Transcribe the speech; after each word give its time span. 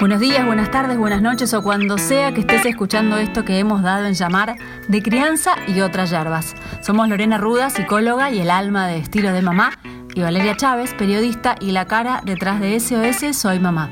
Buenos 0.00 0.20
días, 0.20 0.46
buenas 0.46 0.70
tardes, 0.70 0.96
buenas 0.96 1.22
noches 1.22 1.52
o 1.54 1.62
cuando 1.64 1.98
sea 1.98 2.32
que 2.32 2.42
estés 2.42 2.64
escuchando 2.66 3.16
esto 3.16 3.44
que 3.44 3.58
hemos 3.58 3.82
dado 3.82 4.06
en 4.06 4.14
llamar 4.14 4.54
de 4.86 5.02
crianza 5.02 5.56
y 5.66 5.80
otras 5.80 6.10
yerbas. 6.10 6.54
Somos 6.82 7.08
Lorena 7.08 7.36
Ruda, 7.36 7.68
psicóloga 7.68 8.30
y 8.30 8.38
el 8.38 8.48
alma 8.48 8.86
de 8.86 8.98
estilo 8.98 9.32
de 9.32 9.42
mamá, 9.42 9.72
y 10.14 10.20
Valeria 10.20 10.56
Chávez, 10.56 10.94
periodista 10.94 11.56
y 11.60 11.72
la 11.72 11.86
cara 11.86 12.22
detrás 12.24 12.60
de 12.60 12.78
SOS 12.78 13.36
Soy 13.36 13.58
Mamá. 13.58 13.90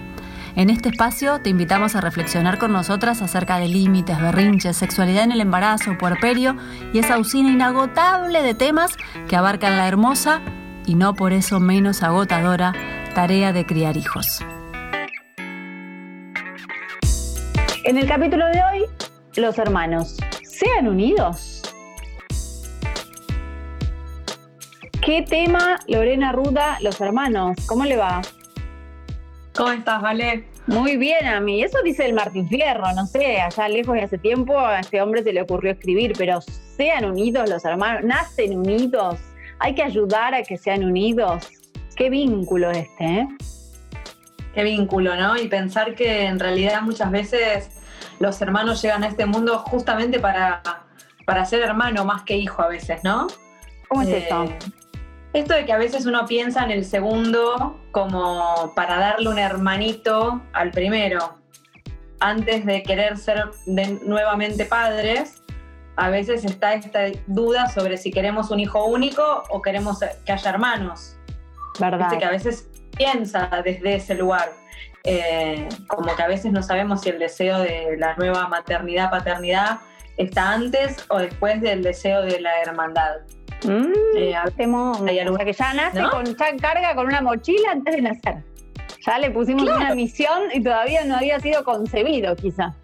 En 0.55 0.71
este 0.71 0.91
espacio 0.91 1.40
te 1.40 1.51
invitamos 1.51 1.97
a 1.97 2.01
reflexionar 2.01 2.59
con 2.59 2.73
nosotras 2.73 3.21
acerca 3.21 3.59
de 3.59 3.67
límites, 3.67 4.21
berrinches, 4.21 4.77
sexualidad 4.77 5.25
en 5.25 5.33
el 5.33 5.41
embarazo, 5.41 5.99
puerperio 5.99 6.57
y 6.93 7.01
esa 7.01 7.19
usina 7.19 7.51
inagotable 7.51 8.43
de 8.43 8.54
temas 8.54 8.97
que 9.27 9.35
abarcan 9.35 9.77
la 9.77 9.88
hermosa 9.88 10.41
y 10.87 10.95
no 10.95 11.15
por 11.15 11.33
eso 11.33 11.59
menos 11.59 12.04
agotadora 12.04 12.73
tarea 13.13 13.53
de 13.53 13.67
criar 13.67 13.97
hijos. 13.97 14.45
En 17.87 17.97
el 17.99 18.09
capítulo 18.09 18.45
de 18.47 18.61
hoy, 18.65 18.85
los 19.37 19.59
hermanos, 19.59 20.17
¿sean 20.43 20.89
unidos? 20.89 21.63
¿Qué 25.01 25.23
tema, 25.23 25.79
Lorena 25.87 26.33
Ruda, 26.33 26.79
los 26.80 27.01
hermanos? 27.01 27.57
¿Cómo 27.69 27.85
le 27.85 27.97
va? 27.97 28.23
¿Cómo 29.55 29.71
estás, 29.71 30.03
Vale? 30.03 30.49
Muy 30.67 30.97
bien, 30.97 31.29
a 31.29 31.39
mí. 31.39 31.63
Eso 31.63 31.79
dice 31.85 32.07
el 32.07 32.15
Martín 32.15 32.49
Fierro, 32.49 32.93
no 32.97 33.07
sé, 33.07 33.41
allá 33.41 33.69
lejos 33.69 33.97
y 33.97 34.01
hace 34.01 34.19
tiempo 34.19 34.59
a 34.59 34.80
este 34.80 35.01
hombre 35.01 35.23
se 35.23 35.33
le 35.33 35.43
ocurrió 35.43 35.71
escribir, 35.71 36.15
pero 36.19 36.41
sean 36.41 37.05
unidos 37.05 37.49
los 37.49 37.65
hermanos, 37.65 38.03
nacen 38.03 38.59
unidos, 38.59 39.21
hay 39.61 39.77
que 39.77 39.85
ayudar 39.85 40.35
a 40.35 40.43
que 40.43 40.59
sean 40.59 40.83
unidos. 40.83 41.53
Qué 41.95 42.11
vínculo 42.11 42.73
este, 42.73 43.05
¿eh? 43.05 43.29
Qué 44.56 44.65
vínculo, 44.65 45.16
¿no? 45.16 45.37
Y 45.37 45.48
pensar 45.48 45.95
que 45.95 46.24
en 46.24 46.41
realidad 46.41 46.80
muchas 46.80 47.10
veces 47.10 47.69
los 48.20 48.41
hermanos 48.41 48.80
llegan 48.80 49.05
a 49.05 49.09
este 49.09 49.26
mundo 49.26 49.59
justamente 49.59 50.18
para, 50.18 50.63
para 51.26 51.45
ser 51.45 51.60
hermano 51.60 52.07
más 52.07 52.23
que 52.23 52.38
hijo 52.38 52.63
a 52.63 52.68
veces, 52.68 53.04
¿no? 53.04 53.26
¿Cómo 53.87 54.01
es 54.01 54.09
esto? 54.09 54.45
Eh, 54.45 54.59
esto 55.35 55.52
de 55.52 55.66
que 55.66 55.74
a 55.74 55.76
veces 55.76 56.07
uno 56.07 56.24
piensa 56.24 56.65
en 56.65 56.71
el 56.71 56.87
segundo 56.87 57.79
como 57.90 58.73
para 58.74 58.96
darle 58.98 59.29
un 59.29 59.38
hermanito 59.38 60.40
al 60.54 60.70
primero, 60.70 61.35
antes 62.20 62.65
de 62.65 62.82
querer 62.82 63.18
ser 63.18 63.51
nuevamente 63.66 64.64
padres, 64.64 65.42
a 65.96 66.08
veces 66.08 66.46
está 66.46 66.72
esta 66.72 67.00
duda 67.26 67.68
sobre 67.68 67.98
si 67.98 68.10
queremos 68.10 68.50
un 68.50 68.60
hijo 68.60 68.86
único 68.86 69.42
o 69.50 69.60
queremos 69.60 70.00
que 70.24 70.32
haya 70.32 70.48
hermanos. 70.48 71.12
¿Verdad? 71.78 72.18
que 72.18 72.24
a 72.24 72.30
veces 72.30 72.70
piensa 72.97 73.50
desde 73.64 73.97
ese 73.97 74.14
lugar. 74.14 74.52
Eh, 75.05 75.69
como 75.86 76.14
que 76.16 76.22
a 76.22 76.27
veces 76.27 76.50
no 76.52 76.62
sabemos 76.62 77.03
si 77.03 77.11
el 77.11 77.19
deseo 77.19 77.61
de 77.61 77.97
la 77.97 78.16
nueva 78.16 78.48
maternidad, 78.48 79.11
paternidad, 79.11 79.78
está 80.16 80.53
antes 80.53 80.97
o 81.08 81.19
después 81.19 81.61
del 81.61 81.83
deseo 81.83 82.22
de 82.22 82.41
la 82.41 82.61
hermandad. 82.62 83.19
Mm, 83.64 83.92
eh, 84.16 84.34
o 84.38 85.36
sea 85.36 85.44
que 85.44 85.53
ya 85.53 85.75
nace 85.75 86.03
con, 86.11 86.25
ya 86.25 86.56
carga 86.61 86.94
con 86.94 87.06
una 87.06 87.20
mochila 87.20 87.72
antes 87.72 87.97
de 87.97 88.03
nacer. 88.03 88.42
Ya 89.06 89.19
le 89.19 89.31
pusimos 89.31 89.62
una 89.62 89.94
misión 89.94 90.48
y 90.53 90.62
todavía 90.62 91.05
no 91.05 91.16
había 91.16 91.38
sido 91.38 91.62
concebido, 91.64 92.34
quizá. 92.34 92.75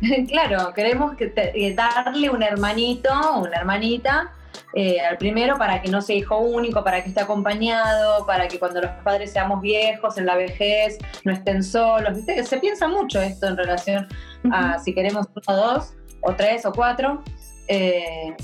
claro, 0.28 0.72
queremos 0.74 1.16
que 1.16 1.32
eh, 1.34 1.74
darle 1.74 2.30
un 2.30 2.42
hermanito, 2.42 3.10
una 3.38 3.56
hermanita, 3.56 4.32
eh, 4.80 5.00
al 5.00 5.18
primero 5.18 5.58
para 5.58 5.82
que 5.82 5.90
no 5.90 6.00
sea 6.00 6.14
hijo 6.14 6.38
único, 6.38 6.84
para 6.84 7.02
que 7.02 7.08
esté 7.08 7.20
acompañado, 7.20 8.24
para 8.26 8.46
que 8.46 8.60
cuando 8.60 8.80
los 8.80 8.92
padres 9.02 9.32
seamos 9.32 9.60
viejos, 9.60 10.16
en 10.18 10.24
la 10.26 10.36
vejez, 10.36 10.98
no 11.24 11.32
estén 11.32 11.64
solos. 11.64 12.14
¿Viste? 12.14 12.44
Se 12.44 12.58
piensa 12.58 12.86
mucho 12.86 13.20
esto 13.20 13.48
en 13.48 13.56
relación 13.56 14.06
a 14.52 14.78
si 14.78 14.94
queremos 14.94 15.26
uno, 15.34 15.56
dos, 15.56 15.94
o 16.20 16.32
tres, 16.32 16.64
o 16.64 16.70
cuatro. 16.70 17.24
Eh, 17.66 18.36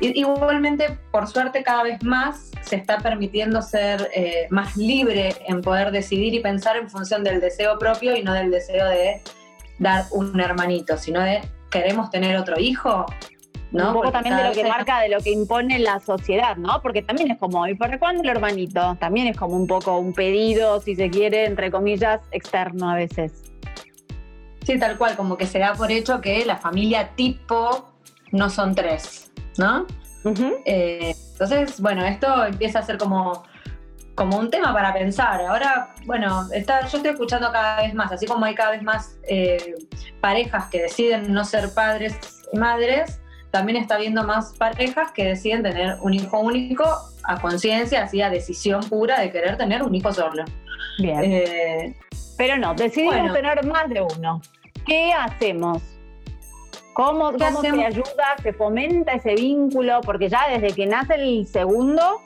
igualmente, 0.00 0.98
por 1.12 1.26
suerte, 1.26 1.62
cada 1.62 1.82
vez 1.82 2.02
más 2.02 2.52
se 2.62 2.76
está 2.76 2.96
permitiendo 2.96 3.60
ser 3.60 4.10
eh, 4.14 4.46
más 4.48 4.78
libre 4.78 5.34
en 5.46 5.60
poder 5.60 5.90
decidir 5.90 6.32
y 6.32 6.40
pensar 6.40 6.78
en 6.78 6.88
función 6.88 7.22
del 7.22 7.38
deseo 7.38 7.78
propio 7.78 8.16
y 8.16 8.22
no 8.22 8.32
del 8.32 8.50
deseo 8.50 8.88
de 8.88 9.20
dar 9.78 10.06
un 10.12 10.40
hermanito, 10.40 10.96
sino 10.96 11.20
de 11.20 11.42
queremos 11.70 12.08
tener 12.08 12.38
otro 12.38 12.58
hijo, 12.58 13.04
un 13.76 13.92
poco 13.92 14.12
también 14.12 14.36
de 14.36 14.44
lo 14.44 14.52
que 14.52 14.64
marca, 14.64 15.00
de 15.00 15.08
lo 15.08 15.20
que 15.20 15.30
impone 15.30 15.78
la 15.78 16.00
sociedad, 16.00 16.56
¿no? 16.56 16.80
Porque 16.82 17.02
también 17.02 17.30
es 17.30 17.38
como, 17.38 17.66
¿y 17.66 17.74
para 17.74 17.98
cuándo 17.98 18.22
el 18.22 18.28
hermanito? 18.28 18.96
También 19.00 19.26
es 19.26 19.36
como 19.36 19.56
un 19.56 19.66
poco 19.66 19.98
un 19.98 20.12
pedido, 20.12 20.80
si 20.80 20.94
se 20.94 21.10
quiere, 21.10 21.46
entre 21.46 21.70
comillas, 21.70 22.20
externo 22.30 22.90
a 22.90 22.94
veces. 22.94 23.32
Sí, 24.64 24.78
tal 24.78 24.98
cual, 24.98 25.16
como 25.16 25.36
que 25.36 25.46
se 25.46 25.58
da 25.58 25.74
por 25.74 25.92
hecho 25.92 26.20
que 26.20 26.44
la 26.44 26.56
familia 26.56 27.10
tipo 27.14 27.92
no 28.32 28.50
son 28.50 28.74
tres, 28.74 29.30
¿no? 29.58 29.86
Eh, 30.64 31.14
entonces, 31.32 31.80
bueno, 31.80 32.04
esto 32.04 32.44
empieza 32.44 32.80
a 32.80 32.82
ser 32.82 32.98
como, 32.98 33.44
como 34.16 34.38
un 34.38 34.50
tema 34.50 34.72
para 34.72 34.92
pensar. 34.92 35.40
Ahora, 35.42 35.94
bueno, 36.04 36.48
está, 36.52 36.80
yo 36.88 36.96
estoy 36.96 37.12
escuchando 37.12 37.52
cada 37.52 37.82
vez 37.82 37.94
más, 37.94 38.10
así 38.10 38.26
como 38.26 38.44
hay 38.44 38.54
cada 38.54 38.72
vez 38.72 38.82
más 38.82 39.16
eh, 39.28 39.76
parejas 40.20 40.66
que 40.66 40.82
deciden 40.82 41.32
no 41.32 41.44
ser 41.44 41.72
padres 41.72 42.18
y 42.52 42.58
madres, 42.58 43.20
también 43.50 43.78
está 43.78 43.94
habiendo 43.96 44.24
más 44.24 44.54
parejas 44.58 45.12
que 45.12 45.24
deciden 45.24 45.62
tener 45.62 45.96
un 46.00 46.14
hijo 46.14 46.38
único 46.40 46.84
a 47.24 47.40
conciencia, 47.40 48.04
así 48.04 48.22
a 48.22 48.30
decisión 48.30 48.80
pura 48.88 49.20
de 49.20 49.30
querer 49.30 49.56
tener 49.56 49.82
un 49.82 49.94
hijo 49.94 50.12
solo. 50.12 50.44
Bien. 50.98 51.20
Eh, 51.24 51.96
Pero 52.36 52.56
no, 52.58 52.74
decidimos 52.74 53.32
tener 53.32 53.64
más 53.66 53.88
de 53.88 54.02
uno. 54.02 54.40
¿Qué 54.84 55.12
hacemos? 55.12 55.82
¿Cómo, 56.94 57.32
cómo 57.32 57.60
se 57.60 57.68
ayuda, 57.68 58.36
se 58.42 58.52
fomenta 58.54 59.12
ese 59.12 59.34
vínculo? 59.34 60.00
Porque 60.00 60.28
ya 60.28 60.48
desde 60.48 60.74
que 60.74 60.86
nace 60.86 61.14
el 61.16 61.46
segundo, 61.46 62.22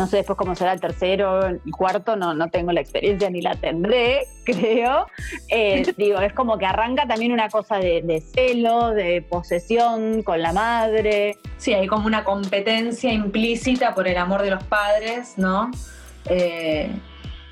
no 0.00 0.06
sé 0.06 0.16
después 0.16 0.38
cómo 0.38 0.54
será 0.54 0.72
el 0.72 0.80
tercero, 0.80 1.46
el 1.46 1.60
cuarto, 1.76 2.16
no, 2.16 2.32
no 2.32 2.48
tengo 2.48 2.72
la 2.72 2.80
experiencia 2.80 3.28
ni 3.28 3.42
la 3.42 3.54
tendré, 3.54 4.26
creo. 4.46 5.06
Eh, 5.48 5.92
digo, 5.98 6.18
es 6.20 6.32
como 6.32 6.56
que 6.56 6.64
arranca 6.64 7.06
también 7.06 7.32
una 7.32 7.50
cosa 7.50 7.76
de, 7.76 8.22
celo, 8.34 8.92
de 8.92 9.20
posesión 9.20 10.22
con 10.22 10.40
la 10.40 10.54
madre. 10.54 11.36
Sí, 11.58 11.74
hay 11.74 11.86
como 11.86 12.06
una 12.06 12.24
competencia 12.24 13.12
implícita 13.12 13.94
por 13.94 14.08
el 14.08 14.16
amor 14.16 14.40
de 14.40 14.52
los 14.52 14.64
padres, 14.64 15.34
¿no? 15.36 15.70
Eh, 16.24 16.90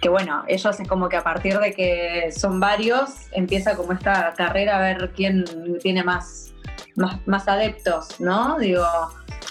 que 0.00 0.08
bueno, 0.08 0.42
ellos 0.48 0.80
es 0.80 0.88
como 0.88 1.10
que 1.10 1.18
a 1.18 1.22
partir 1.22 1.58
de 1.58 1.74
que 1.74 2.32
son 2.32 2.60
varios, 2.60 3.26
empieza 3.32 3.76
como 3.76 3.92
esta 3.92 4.32
carrera 4.34 4.78
a 4.78 4.80
ver 4.80 5.12
quién 5.14 5.44
tiene 5.82 6.02
más, 6.02 6.54
más, 7.26 7.48
adeptos, 7.48 8.20
¿no? 8.20 8.58
Digo, 8.58 8.84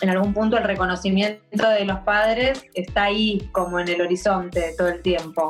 en 0.02 0.09
algún 0.09 0.34
punto 0.34 0.58
el 0.58 0.63
reconocimiento 0.63 1.69
de 1.69 1.85
los 1.85 2.00
padres 2.00 2.66
está 2.74 3.06
ahí 3.06 3.50
como 3.52 3.80
en 3.80 3.88
el 3.88 4.02
horizonte 4.02 4.75
todo 4.78 4.90
el 4.90 5.02
tiempo. 5.02 5.50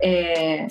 Eh, 0.00 0.68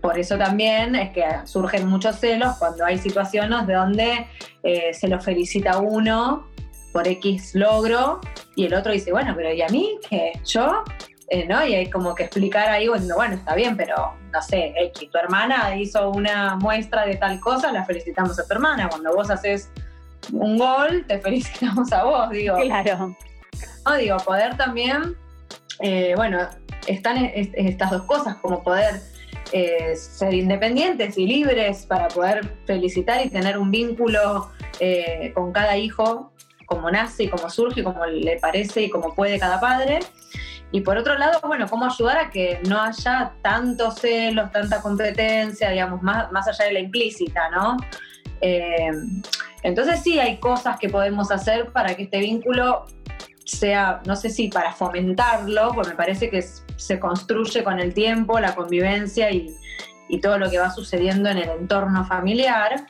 por 0.00 0.18
eso 0.18 0.38
también 0.38 0.94
es 0.94 1.10
que 1.10 1.24
surgen 1.44 1.86
muchos 1.86 2.16
celos 2.16 2.56
cuando 2.58 2.84
hay 2.84 2.98
situaciones 2.98 3.66
de 3.66 3.74
donde 3.74 4.26
eh, 4.62 4.94
se 4.94 5.08
lo 5.08 5.20
felicita 5.20 5.78
uno 5.78 6.48
por 6.92 7.06
X 7.06 7.54
logro 7.54 8.20
y 8.56 8.66
el 8.66 8.74
otro 8.74 8.92
dice, 8.92 9.12
bueno, 9.12 9.34
pero 9.36 9.52
¿y 9.52 9.62
a 9.62 9.68
mí? 9.68 9.98
que 10.08 10.32
¿Yo? 10.44 10.84
Eh, 11.28 11.46
¿no? 11.46 11.64
Y 11.64 11.74
hay 11.74 11.88
como 11.88 12.12
que 12.12 12.24
explicar 12.24 12.68
ahí, 12.68 12.88
bueno, 12.88 13.14
bueno, 13.14 13.36
está 13.36 13.54
bien, 13.54 13.76
pero 13.76 14.14
no 14.32 14.42
sé, 14.42 14.74
X, 14.76 15.10
tu 15.12 15.18
hermana 15.18 15.76
hizo 15.76 16.10
una 16.10 16.56
muestra 16.56 17.06
de 17.06 17.16
tal 17.16 17.38
cosa, 17.38 17.70
la 17.70 17.84
felicitamos 17.84 18.36
a 18.40 18.44
tu 18.44 18.52
hermana. 18.52 18.88
Cuando 18.88 19.14
vos 19.14 19.30
haces 19.30 19.70
un 20.32 20.58
gol, 20.58 21.04
te 21.06 21.18
felicitamos 21.20 21.92
a 21.92 22.04
vos, 22.04 22.30
digo. 22.30 22.56
Claro. 22.56 23.16
No, 23.86 23.96
digo, 23.96 24.16
poder 24.18 24.56
también, 24.56 25.16
eh, 25.80 26.14
bueno, 26.16 26.48
están 26.86 27.16
estas 27.34 27.90
dos 27.90 28.02
cosas, 28.02 28.36
como 28.36 28.62
poder 28.62 29.00
eh, 29.52 29.96
ser 29.96 30.34
independientes 30.34 31.18
y 31.18 31.26
libres 31.26 31.86
para 31.86 32.08
poder 32.08 32.48
felicitar 32.66 33.24
y 33.24 33.30
tener 33.30 33.58
un 33.58 33.70
vínculo 33.70 34.50
eh, 34.78 35.32
con 35.34 35.52
cada 35.52 35.76
hijo, 35.76 36.32
como 36.66 36.90
nace 36.90 37.24
y 37.24 37.28
como 37.28 37.50
surge 37.50 37.80
y 37.80 37.82
como 37.82 38.06
le 38.06 38.38
parece 38.38 38.82
y 38.82 38.90
como 38.90 39.14
puede 39.14 39.38
cada 39.38 39.58
padre. 39.58 40.00
Y 40.72 40.82
por 40.82 40.96
otro 40.96 41.18
lado, 41.18 41.40
bueno, 41.44 41.66
cómo 41.68 41.86
ayudar 41.86 42.16
a 42.18 42.30
que 42.30 42.60
no 42.68 42.80
haya 42.80 43.32
tantos 43.42 43.96
celos, 43.96 44.52
tanta 44.52 44.80
competencia, 44.80 45.70
digamos, 45.70 46.00
más, 46.00 46.30
más 46.30 46.46
allá 46.46 46.66
de 46.66 46.74
la 46.74 46.80
implícita, 46.80 47.50
¿no? 47.50 47.76
Entonces 49.62 50.00
sí 50.02 50.18
hay 50.18 50.38
cosas 50.38 50.78
que 50.78 50.88
podemos 50.88 51.30
hacer 51.30 51.72
para 51.72 51.94
que 51.94 52.04
este 52.04 52.18
vínculo 52.18 52.86
sea, 53.44 54.00
no 54.06 54.16
sé 54.16 54.30
si 54.30 54.48
para 54.48 54.72
fomentarlo, 54.72 55.72
porque 55.74 55.90
me 55.90 55.96
parece 55.96 56.30
que 56.30 56.42
se 56.42 56.98
construye 56.98 57.64
con 57.64 57.78
el 57.80 57.92
tiempo, 57.92 58.38
la 58.40 58.54
convivencia 58.54 59.30
y, 59.30 59.56
todo 60.22 60.38
lo 60.38 60.50
que 60.50 60.58
va 60.58 60.70
sucediendo 60.70 61.28
en 61.28 61.38
el 61.38 61.48
entorno 61.48 62.04
familiar, 62.04 62.84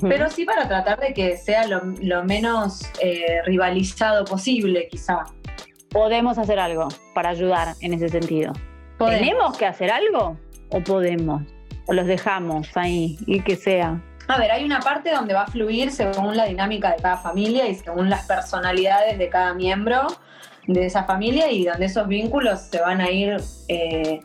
pero 0.00 0.28
sí 0.28 0.44
para 0.44 0.66
tratar 0.66 0.98
de 0.98 1.14
que 1.14 1.36
sea 1.36 1.64
lo, 1.64 2.24
menos 2.24 2.82
eh, 3.00 3.40
rivalizado 3.44 4.24
posible, 4.24 4.88
quizá. 4.90 5.26
Podemos 5.90 6.38
hacer 6.38 6.58
algo 6.58 6.88
para 7.14 7.30
ayudar 7.30 7.76
en 7.82 7.94
ese 7.94 8.08
sentido. 8.08 8.52
¿Tenemos 8.98 9.56
que 9.56 9.64
hacer 9.64 9.92
algo 9.92 10.36
o 10.70 10.80
podemos? 10.80 11.42
o 11.86 11.92
los 11.92 12.06
dejamos 12.06 12.68
ahí 12.76 13.16
y 13.26 13.40
que 13.40 13.56
sea. 13.56 14.02
A 14.28 14.38
ver, 14.38 14.50
hay 14.50 14.64
una 14.64 14.80
parte 14.80 15.12
donde 15.12 15.34
va 15.34 15.42
a 15.42 15.46
fluir 15.46 15.90
según 15.90 16.36
la 16.36 16.46
dinámica 16.46 16.92
de 16.92 17.02
cada 17.02 17.16
familia 17.16 17.66
y 17.68 17.74
según 17.74 18.10
las 18.10 18.26
personalidades 18.26 19.18
de 19.18 19.28
cada 19.28 19.54
miembro 19.54 20.06
de 20.66 20.86
esa 20.86 21.04
familia 21.04 21.50
y 21.50 21.64
donde 21.64 21.86
esos 21.86 22.08
vínculos 22.08 22.60
se 22.60 22.80
van 22.80 23.00
a 23.00 23.10
ir 23.10 23.36
eh, 23.68 24.20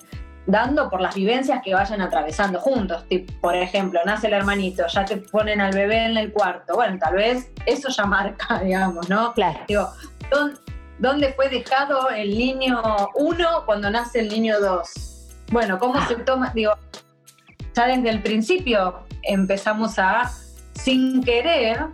dando 0.47 0.89
por 0.89 1.01
las 1.01 1.13
vivencias 1.13 1.61
que 1.63 1.73
vayan 1.73 2.01
atravesando 2.01 2.59
juntos. 2.59 3.05
por 3.41 3.55
ejemplo, 3.55 3.99
nace 4.05 4.27
el 4.27 4.33
hermanito, 4.33 4.87
ya 4.87 5.05
te 5.05 5.17
ponen 5.17 5.61
al 5.61 5.73
bebé 5.73 6.05
en 6.05 6.17
el 6.17 6.31
cuarto. 6.31 6.75
Bueno, 6.75 6.97
tal 6.99 7.15
vez 7.15 7.51
eso 7.65 7.89
ya 7.89 8.05
marca, 8.05 8.59
digamos, 8.63 9.07
¿no? 9.09 9.33
Claro. 9.33 9.59
Digo, 9.67 9.89
¿dónde, 10.97 11.33
fue 11.33 11.49
dejado 11.49 12.09
el 12.09 12.37
niño 12.37 12.81
uno 13.15 13.63
cuando 13.65 13.89
nace 13.89 14.19
el 14.19 14.29
niño 14.29 14.59
dos? 14.59 15.27
Bueno, 15.51 15.77
¿cómo 15.77 16.03
se 16.07 16.15
toma? 16.15 16.51
Digo, 16.55 16.73
ya 17.75 17.87
desde 17.87 18.09
el 18.09 18.21
principio 18.21 19.01
empezamos 19.23 19.97
a, 19.99 20.31
sin 20.73 21.23
querer, 21.23 21.85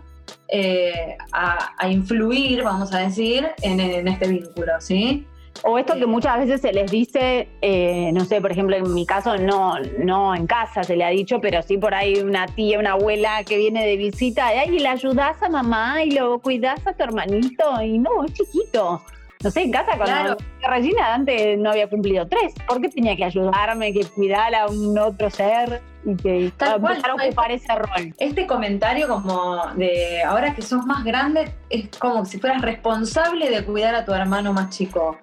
eh, 0.48 1.16
a, 1.32 1.88
influir, 1.88 2.62
vamos 2.62 2.92
a 2.94 3.00
decir, 3.00 3.48
en, 3.62 3.80
en 3.80 4.08
este 4.08 4.28
vínculo, 4.28 4.72
¿sí? 4.80 5.26
O 5.64 5.78
esto 5.78 5.94
que 5.94 6.06
muchas 6.06 6.38
veces 6.38 6.60
se 6.60 6.72
les 6.72 6.90
dice, 6.90 7.48
eh, 7.62 8.10
no 8.12 8.24
sé, 8.24 8.40
por 8.40 8.52
ejemplo, 8.52 8.76
en 8.76 8.94
mi 8.94 9.04
caso 9.04 9.36
no, 9.36 9.74
no 9.98 10.34
en 10.34 10.46
casa 10.46 10.84
se 10.84 10.96
le 10.96 11.04
ha 11.04 11.08
dicho, 11.08 11.40
pero 11.40 11.62
sí 11.62 11.78
por 11.78 11.94
ahí 11.94 12.20
una 12.20 12.46
tía, 12.46 12.78
una 12.78 12.92
abuela 12.92 13.42
que 13.44 13.56
viene 13.56 13.84
de 13.84 13.96
visita, 13.96 14.64
y 14.64 14.78
le 14.78 14.88
ayudas 14.88 15.42
a 15.42 15.48
mamá 15.48 16.04
y 16.04 16.12
lo 16.12 16.38
cuidas 16.38 16.86
a 16.86 16.92
tu 16.92 17.02
hermanito, 17.02 17.82
y 17.82 17.98
no, 17.98 18.24
es 18.24 18.34
chiquito. 18.34 19.02
No 19.42 19.50
sé, 19.50 19.62
en 19.62 19.70
casa 19.70 19.96
cuando 19.96 20.36
Regina 20.62 21.14
antes 21.14 21.58
no 21.58 21.70
había 21.70 21.88
cumplido 21.88 22.26
tres, 22.26 22.54
¿por 22.66 22.80
qué 22.80 22.88
tenía 22.88 23.16
que 23.16 23.24
ayudarme, 23.24 23.92
que 23.92 24.04
cuidar 24.04 24.54
a 24.54 24.66
un 24.66 24.98
otro 24.98 25.30
ser? 25.30 25.80
y 26.04 26.16
que 26.16 26.52
Tal 26.56 26.80
cual, 26.80 27.02
ocupar 27.12 27.50
ese 27.50 27.74
rol. 27.74 28.14
Este 28.18 28.46
comentario 28.46 29.08
como 29.08 29.66
de 29.74 30.22
ahora 30.22 30.54
que 30.54 30.62
sos 30.62 30.84
más 30.86 31.04
grande 31.04 31.52
es 31.70 31.88
como 31.98 32.24
si 32.24 32.38
fueras 32.38 32.62
responsable 32.62 33.50
de 33.50 33.64
cuidar 33.64 33.94
a 33.94 34.04
tu 34.04 34.12
hermano 34.12 34.52
más 34.52 34.70
chico. 34.70 35.18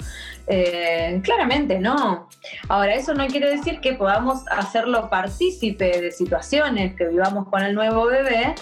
Eh, 0.47 1.21
claramente 1.23 1.79
no. 1.79 2.29
Ahora, 2.67 2.94
eso 2.94 3.13
no 3.13 3.25
quiere 3.27 3.50
decir 3.50 3.79
que 3.79 3.94
podamos 3.94 4.44
hacerlo 4.51 5.09
partícipe 5.09 6.01
de 6.01 6.12
situaciones 6.12 6.95
que 6.95 7.07
vivamos 7.07 7.47
con 7.50 7.63
el 7.63 7.73
nuevo 7.73 8.06
bebé 8.06 8.53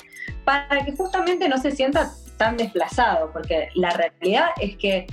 para 0.45 0.85
que 0.85 0.93
justamente 0.95 1.49
no 1.49 1.57
se 1.57 1.71
sienta 1.71 2.11
tan 2.37 2.57
desplazado, 2.57 3.31
porque 3.31 3.69
la 3.75 3.89
realidad 3.91 4.47
es 4.59 4.77
que, 4.77 5.07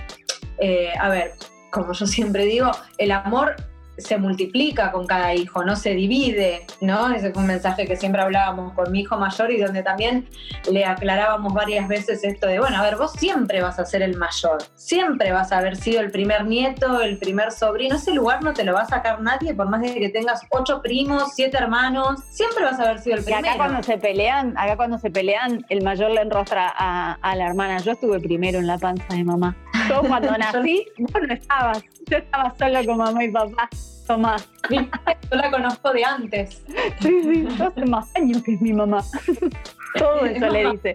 eh, 0.61 0.93
a 0.99 1.09
ver, 1.09 1.33
como 1.71 1.93
yo 1.93 2.07
siempre 2.07 2.45
digo, 2.45 2.71
el 2.99 3.13
amor 3.13 3.57
se 4.01 4.19
multiplica 4.19 4.91
con 4.93 5.07
cada 5.07 5.35
hijo, 5.35 5.65
no 5.65 5.77
se 5.77 5.91
divide, 5.95 6.67
¿no? 6.81 7.13
Ese 7.13 7.33
fue 7.33 7.43
un 7.43 7.49
mensaje 7.49 7.87
que 7.87 7.97
siempre 7.97 8.23
hablábamos 8.23 8.73
con 8.73 8.91
mi 8.91 9.01
hijo 9.01 9.17
mayor 9.19 9.51
y 9.51 9.61
donde 9.61 9.83
también 9.83 10.29
le 10.71 10.85
aclarábamos 10.85 11.53
varias 11.53 11.87
veces 11.89 12.25
esto 12.25 12.47
de, 12.47 12.59
bueno, 12.59 12.79
a 12.79 12.83
ver, 12.83 12.97
vos 12.97 13.13
siempre 13.13 13.63
vas 13.63 13.79
a 13.79 13.85
ser 13.85 14.03
el 14.03 14.17
mayor, 14.17 14.63
siempre 14.75 15.33
vas 15.33 15.53
a 15.53 15.59
haber 15.59 15.77
sido 15.77 16.01
el 16.01 16.11
primer 16.11 16.47
nieto, 16.47 17.01
el 17.01 17.19
primer 17.19 17.53
sobrino, 17.53 17.97
ese 17.97 18.13
lugar 18.13 18.43
no 18.43 18.53
te 18.53 18.65
lo 18.65 18.73
va 18.75 18.83
a 18.83 18.87
sacar 18.87 19.21
nadie, 19.21 19.55
por 19.55 19.69
más 19.69 19.81
de 19.83 19.95
que 19.95 20.09
tengas 20.09 20.41
ocho 20.51 20.81
primos, 20.83 21.35
siete 21.35 21.59
hermanos, 21.59 22.21
siempre 22.31 22.65
vas 22.65 22.79
a 22.79 22.85
haber 22.85 23.01
sido 23.01 23.17
el 23.17 23.25
primero. 23.25 23.47
Y 23.47 23.49
acá 23.49 23.59
cuando 23.59 23.83
se 23.83 23.99
pelean, 23.99 24.57
acá 24.57 24.77
cuando 24.77 24.99
se 24.99 25.11
pelean, 25.11 25.65
el 25.69 25.83
mayor 25.83 26.11
le 26.11 26.23
enrostra 26.23 26.73
a, 26.77 27.19
a 27.21 27.37
la 27.37 27.47
hermana, 27.47 27.79
yo 27.79 27.93
estuve 27.93 28.19
primero 28.21 28.59
en 28.59 28.67
la 28.67 28.79
panza 28.79 29.15
de 29.15 29.25
mamá. 29.25 29.57
Yo 30.03 30.03
cuando 30.03 30.39
nací, 30.39 30.87
vos 30.99 31.23
no 31.27 31.35
estabas, 31.35 31.83
yo 32.09 32.19
estaba 32.19 32.55
sola 32.57 32.85
con 32.85 32.99
mamá 32.99 33.25
y 33.25 33.31
papá. 33.31 33.69
Tomás. 34.07 34.49
Yo 34.71 35.37
la 35.37 35.51
conozco 35.51 35.93
de 35.93 36.05
antes. 36.05 36.65
Sí, 37.01 37.23
sí, 37.23 37.47
yo 37.57 37.69
hace 37.69 37.85
más 37.85 38.11
años 38.17 38.43
que 38.43 38.55
es 38.55 38.61
mi 38.61 38.73
mamá. 38.73 39.05
Todo 39.95 40.27
eso 40.27 40.49
le 40.49 40.71
dice. 40.73 40.95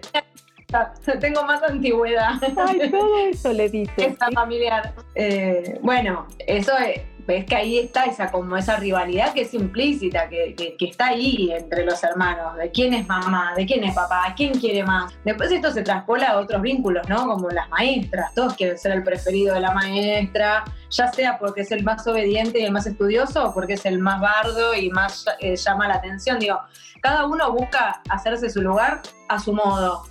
Tengo 1.20 1.42
más 1.44 1.62
antigüedad. 1.62 2.34
Ay, 2.56 2.90
todo 2.90 3.18
eso 3.26 3.52
le 3.52 3.70
dice. 3.70 3.92
Esta 3.96 4.30
familiar. 4.32 4.92
Eh, 5.14 5.78
bueno, 5.80 6.26
eso 6.46 6.76
es 6.76 7.00
ves 7.26 7.44
que 7.44 7.56
ahí 7.56 7.78
está 7.78 8.04
esa 8.04 8.30
como 8.30 8.56
esa 8.56 8.76
rivalidad 8.76 9.32
que 9.34 9.42
es 9.42 9.54
implícita, 9.54 10.28
que, 10.28 10.76
está 10.80 11.08
ahí 11.08 11.50
entre 11.52 11.84
los 11.84 12.02
hermanos, 12.04 12.56
de 12.56 12.70
quién 12.70 12.94
es 12.94 13.06
mamá, 13.06 13.52
de 13.56 13.66
quién 13.66 13.84
es 13.84 13.94
papá, 13.94 14.32
quién 14.36 14.58
quiere 14.58 14.84
más. 14.84 15.12
Después 15.24 15.50
esto 15.50 15.72
se 15.72 15.82
traspola 15.82 16.30
a 16.30 16.38
otros 16.38 16.62
vínculos, 16.62 17.08
¿no? 17.08 17.26
Como 17.26 17.50
las 17.50 17.68
maestras, 17.68 18.32
todos 18.34 18.54
quieren 18.54 18.78
ser 18.78 18.92
el 18.92 19.02
preferido 19.02 19.54
de 19.54 19.60
la 19.60 19.72
maestra, 19.72 20.64
ya 20.90 21.12
sea 21.12 21.38
porque 21.38 21.62
es 21.62 21.72
el 21.72 21.82
más 21.82 22.06
obediente 22.06 22.60
y 22.60 22.64
el 22.64 22.72
más 22.72 22.86
estudioso 22.86 23.48
o 23.48 23.54
porque 23.54 23.74
es 23.74 23.84
el 23.86 23.98
más 23.98 24.20
bardo 24.20 24.74
y 24.74 24.90
más 24.90 25.26
eh, 25.40 25.56
llama 25.56 25.88
la 25.88 25.94
atención. 25.94 26.38
Digo, 26.38 26.60
cada 27.00 27.26
uno 27.26 27.52
busca 27.52 28.02
hacerse 28.08 28.48
su 28.50 28.62
lugar 28.62 29.02
a 29.28 29.38
su 29.40 29.52
modo, 29.52 30.04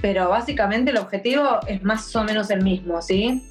pero 0.00 0.28
básicamente 0.28 0.90
el 0.90 0.98
objetivo 0.98 1.60
es 1.66 1.82
más 1.82 2.14
o 2.14 2.22
menos 2.22 2.50
el 2.50 2.62
mismo, 2.62 3.02
¿sí? 3.02 3.42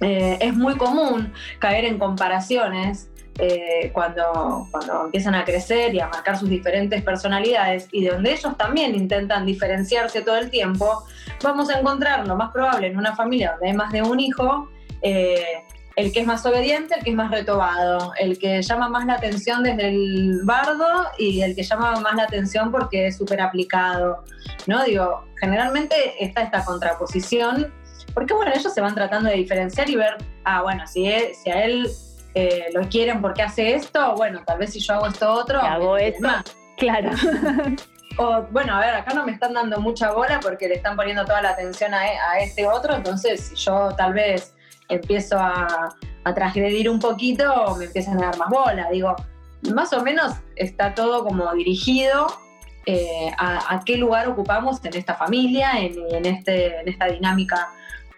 Eh, 0.00 0.38
es 0.40 0.54
muy 0.54 0.76
común 0.76 1.32
caer 1.58 1.84
en 1.84 1.98
comparaciones 1.98 3.08
eh, 3.40 3.90
cuando, 3.92 4.66
cuando 4.72 5.04
empiezan 5.04 5.34
a 5.36 5.44
crecer 5.44 5.94
y 5.94 6.00
a 6.00 6.08
marcar 6.08 6.36
sus 6.36 6.48
diferentes 6.48 7.02
personalidades 7.02 7.88
y 7.92 8.04
de 8.04 8.10
donde 8.10 8.32
ellos 8.32 8.56
también 8.56 8.96
intentan 8.96 9.46
diferenciarse 9.46 10.22
todo 10.22 10.38
el 10.38 10.50
tiempo, 10.50 11.04
vamos 11.42 11.70
a 11.70 11.78
encontrar 11.78 12.26
lo 12.26 12.34
más 12.34 12.50
probable 12.52 12.88
en 12.88 12.98
una 12.98 13.14
familia 13.14 13.52
donde 13.52 13.68
hay 13.68 13.74
más 13.74 13.92
de 13.92 14.02
un 14.02 14.18
hijo, 14.18 14.68
eh, 15.02 15.64
el 15.94 16.12
que 16.12 16.20
es 16.20 16.26
más 16.26 16.44
obediente, 16.46 16.96
el 16.96 17.04
que 17.04 17.10
es 17.10 17.16
más 17.16 17.30
retobado, 17.30 18.12
el 18.18 18.38
que 18.38 18.60
llama 18.62 18.88
más 18.88 19.06
la 19.06 19.14
atención 19.14 19.62
desde 19.62 19.88
el 19.88 20.40
bardo 20.42 21.06
y 21.16 21.42
el 21.42 21.54
que 21.54 21.62
llama 21.62 22.00
más 22.00 22.14
la 22.16 22.24
atención 22.24 22.72
porque 22.72 23.08
es 23.08 23.18
súper 23.18 23.40
aplicado, 23.40 24.24
¿no? 24.66 24.82
Digo, 24.84 25.24
generalmente 25.40 25.94
está 26.24 26.42
esta 26.42 26.64
contraposición 26.64 27.72
porque 28.14 28.34
bueno, 28.34 28.52
ellos 28.54 28.72
se 28.72 28.80
van 28.80 28.94
tratando 28.94 29.30
de 29.30 29.36
diferenciar 29.36 29.88
y 29.88 29.96
ver, 29.96 30.16
ah, 30.44 30.62
bueno, 30.62 30.86
si, 30.86 31.10
si 31.42 31.50
a 31.50 31.64
él 31.64 31.88
eh, 32.34 32.66
lo 32.74 32.82
quieren 32.88 33.20
porque 33.20 33.42
hace 33.42 33.74
esto, 33.74 34.14
bueno, 34.16 34.42
tal 34.46 34.58
vez 34.58 34.72
si 34.72 34.80
yo 34.80 34.94
hago 34.94 35.06
esto 35.06 35.30
otro, 35.30 35.60
hago 35.60 35.96
esto, 35.96 36.26
más. 36.26 36.44
claro. 36.76 37.10
o 38.18 38.42
bueno, 38.50 38.74
a 38.74 38.80
ver, 38.80 38.94
acá 38.94 39.14
no 39.14 39.24
me 39.24 39.32
están 39.32 39.54
dando 39.54 39.80
mucha 39.80 40.12
bola 40.12 40.40
porque 40.40 40.68
le 40.68 40.74
están 40.74 40.96
poniendo 40.96 41.24
toda 41.24 41.42
la 41.42 41.50
atención 41.50 41.94
a, 41.94 42.00
a 42.00 42.40
este 42.40 42.66
otro, 42.66 42.94
entonces 42.94 43.40
si 43.40 43.56
yo 43.56 43.90
tal 43.96 44.12
vez 44.14 44.54
empiezo 44.88 45.38
a, 45.38 45.94
a 46.24 46.34
transgredir 46.34 46.88
un 46.88 46.98
poquito, 46.98 47.76
me 47.78 47.86
empiezan 47.86 48.18
a 48.18 48.26
dar 48.26 48.38
más 48.38 48.48
bola. 48.48 48.88
Digo, 48.90 49.14
más 49.74 49.92
o 49.92 50.02
menos 50.02 50.34
está 50.56 50.94
todo 50.94 51.24
como 51.24 51.52
dirigido 51.54 52.26
eh, 52.86 53.30
a, 53.36 53.82
qué 53.84 53.96
lugar 53.96 54.28
ocupamos 54.28 54.82
en 54.82 54.96
esta 54.96 55.14
familia, 55.14 55.72
en, 55.78 55.94
en, 56.10 56.24
este, 56.24 56.80
en 56.80 56.88
esta 56.88 57.06
dinámica 57.06 57.68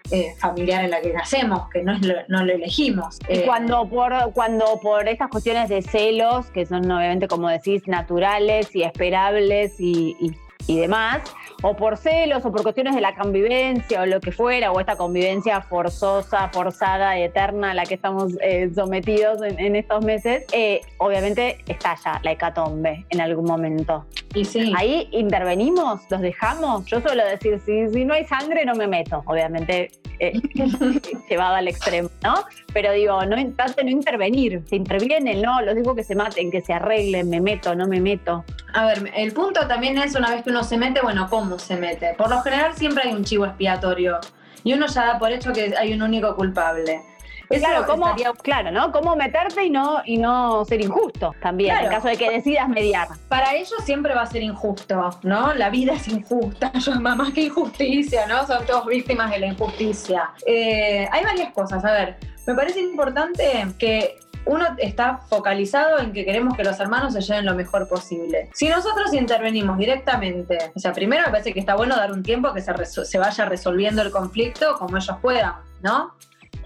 eh, 0.09 0.33
familiar 0.37 0.83
en 0.83 0.91
la 0.91 1.01
que 1.01 1.13
nacemos, 1.13 1.69
que 1.69 1.83
no, 1.83 1.93
no 2.27 2.45
lo 2.45 2.53
elegimos. 2.53 3.19
Y 3.29 3.39
eh, 3.39 3.43
cuando 3.45 3.87
por, 3.87 4.13
cuando 4.33 4.79
por 4.81 5.07
estas 5.07 5.29
cuestiones 5.29 5.69
de 5.69 5.81
celos, 5.81 6.47
que 6.51 6.65
son 6.65 6.89
obviamente, 6.91 7.27
como 7.27 7.49
decís, 7.49 7.87
naturales 7.87 8.75
y 8.75 8.83
esperables 8.83 9.79
y, 9.79 10.15
y 10.19 10.31
demás, 10.67 11.21
o 11.61 11.75
por 11.75 11.97
celos 11.97 12.43
o 12.45 12.51
por 12.51 12.63
cuestiones 12.63 12.95
de 12.95 13.01
la 13.01 13.15
convivencia 13.15 14.01
o 14.01 14.05
lo 14.05 14.19
que 14.19 14.31
fuera, 14.31 14.71
o 14.71 14.79
esta 14.79 14.95
convivencia 14.95 15.61
forzosa, 15.61 16.49
forzada 16.49 17.17
y 17.19 17.23
eterna 17.23 17.71
a 17.71 17.73
la 17.73 17.85
que 17.85 17.95
estamos 17.95 18.33
eh, 18.41 18.69
sometidos 18.73 19.41
en, 19.41 19.75
estos 19.75 20.03
meses, 20.03 20.45
eh, 20.51 20.81
obviamente 20.97 21.57
estalla 21.67 22.19
la 22.23 22.31
hecatombe 22.31 23.05
en 23.09 23.21
algún 23.21 23.45
momento. 23.45 24.05
Y 24.33 24.45
sí. 24.45 24.73
Ahí 24.75 25.07
intervenimos, 25.11 26.01
los 26.09 26.21
dejamos. 26.21 26.85
Yo 26.85 27.01
suelo 27.01 27.25
decir, 27.25 27.59
si, 27.65 27.89
si 27.89 28.05
no 28.05 28.13
hay 28.13 28.25
sangre, 28.25 28.65
no 28.65 28.75
me 28.75 28.87
meto. 28.87 29.21
Obviamente, 29.25 29.91
eh, 30.21 30.39
llevado 31.29 31.55
al 31.55 31.67
extremo, 31.67 32.09
¿no? 32.23 32.35
Pero 32.73 32.93
digo, 32.93 33.25
no 33.25 33.35
trate 33.55 33.83
no 33.83 33.89
intervenir. 33.89 34.61
Se 34.67 34.75
interviene, 34.75 35.35
no, 35.41 35.61
los 35.61 35.75
digo 35.75 35.95
que 35.95 36.03
se 36.03 36.15
maten, 36.15 36.51
que 36.51 36.61
se 36.61 36.73
arreglen, 36.73 37.29
me 37.29 37.41
meto, 37.41 37.73
no 37.73 37.87
me 37.87 37.99
meto. 37.99 38.45
A 38.73 38.85
ver, 38.85 39.11
el 39.15 39.33
punto 39.33 39.67
también 39.67 39.97
es 39.97 40.15
una 40.15 40.29
vez 40.29 40.43
que 40.43 40.51
uno 40.51 40.60
se 40.63 40.77
mete, 40.77 41.01
bueno, 41.01 41.27
¿cómo 41.29 41.59
se 41.59 41.75
mete? 41.75 42.13
Por 42.17 42.29
lo 42.29 42.41
general 42.41 42.73
siempre 42.75 43.03
hay 43.03 43.13
un 43.13 43.23
chivo 43.23 43.45
expiatorio 43.45 44.19
y 44.63 44.73
uno 44.73 44.87
ya 44.87 45.05
da 45.05 45.19
por 45.19 45.31
hecho 45.31 45.53
que 45.53 45.73
hay 45.77 45.93
un 45.93 46.01
único 46.01 46.35
culpable. 46.35 47.01
claro, 47.49 47.85
¿cómo, 47.85 48.13
claro, 48.41 48.71
¿no? 48.71 48.91
¿Cómo 48.91 49.15
meterte 49.15 49.65
y 49.65 49.69
no, 49.69 50.01
y 50.05 50.17
no 50.17 50.63
ser 50.65 50.81
injusto 50.81 51.33
también, 51.41 51.75
en 51.77 51.89
caso 51.89 52.07
de 52.07 52.17
que 52.17 52.29
decidas 52.29 52.69
mediar? 52.69 53.07
Para 53.27 53.55
ellos 53.55 53.75
siempre 53.83 54.13
va 54.13 54.21
a 54.21 54.25
ser 54.25 54.43
injusto, 54.43 55.11
¿no? 55.23 55.53
La 55.53 55.69
vida 55.69 55.93
es 55.93 56.07
injusta, 56.07 56.71
yo 56.79 56.93
más 57.01 57.33
que 57.33 57.41
injusticia, 57.41 58.27
¿no? 58.27 58.45
Son 58.47 58.65
todos 58.65 58.85
víctimas 58.85 59.31
de 59.31 59.39
la 59.39 59.47
injusticia. 59.47 60.31
Eh, 60.45 61.07
hay 61.11 61.23
varias 61.23 61.51
cosas, 61.53 61.83
a 61.83 61.91
ver, 61.91 62.17
me 62.47 62.55
parece 62.55 62.79
importante 62.81 63.67
que 63.77 64.19
uno 64.45 64.65
está 64.77 65.17
focalizado 65.29 65.99
en 65.99 66.13
que 66.13 66.25
queremos 66.25 66.55
que 66.55 66.63
los 66.63 66.79
hermanos 66.79 67.13
se 67.13 67.21
lleven 67.21 67.45
lo 67.45 67.55
mejor 67.55 67.87
posible. 67.87 68.49
Si 68.53 68.69
nosotros 68.69 69.13
intervenimos 69.13 69.77
directamente, 69.77 70.71
o 70.75 70.79
sea, 70.79 70.93
primero 70.93 71.23
me 71.25 71.31
parece 71.31 71.53
que 71.53 71.59
está 71.59 71.75
bueno 71.75 71.95
dar 71.95 72.11
un 72.11 72.23
tiempo 72.23 72.53
que 72.53 72.61
se, 72.61 72.73
se 72.85 73.17
vaya 73.17 73.45
resolviendo 73.45 74.01
el 74.01 74.11
conflicto 74.11 74.75
como 74.77 74.97
ellos 74.97 75.17
puedan, 75.21 75.55
¿no? 75.81 76.13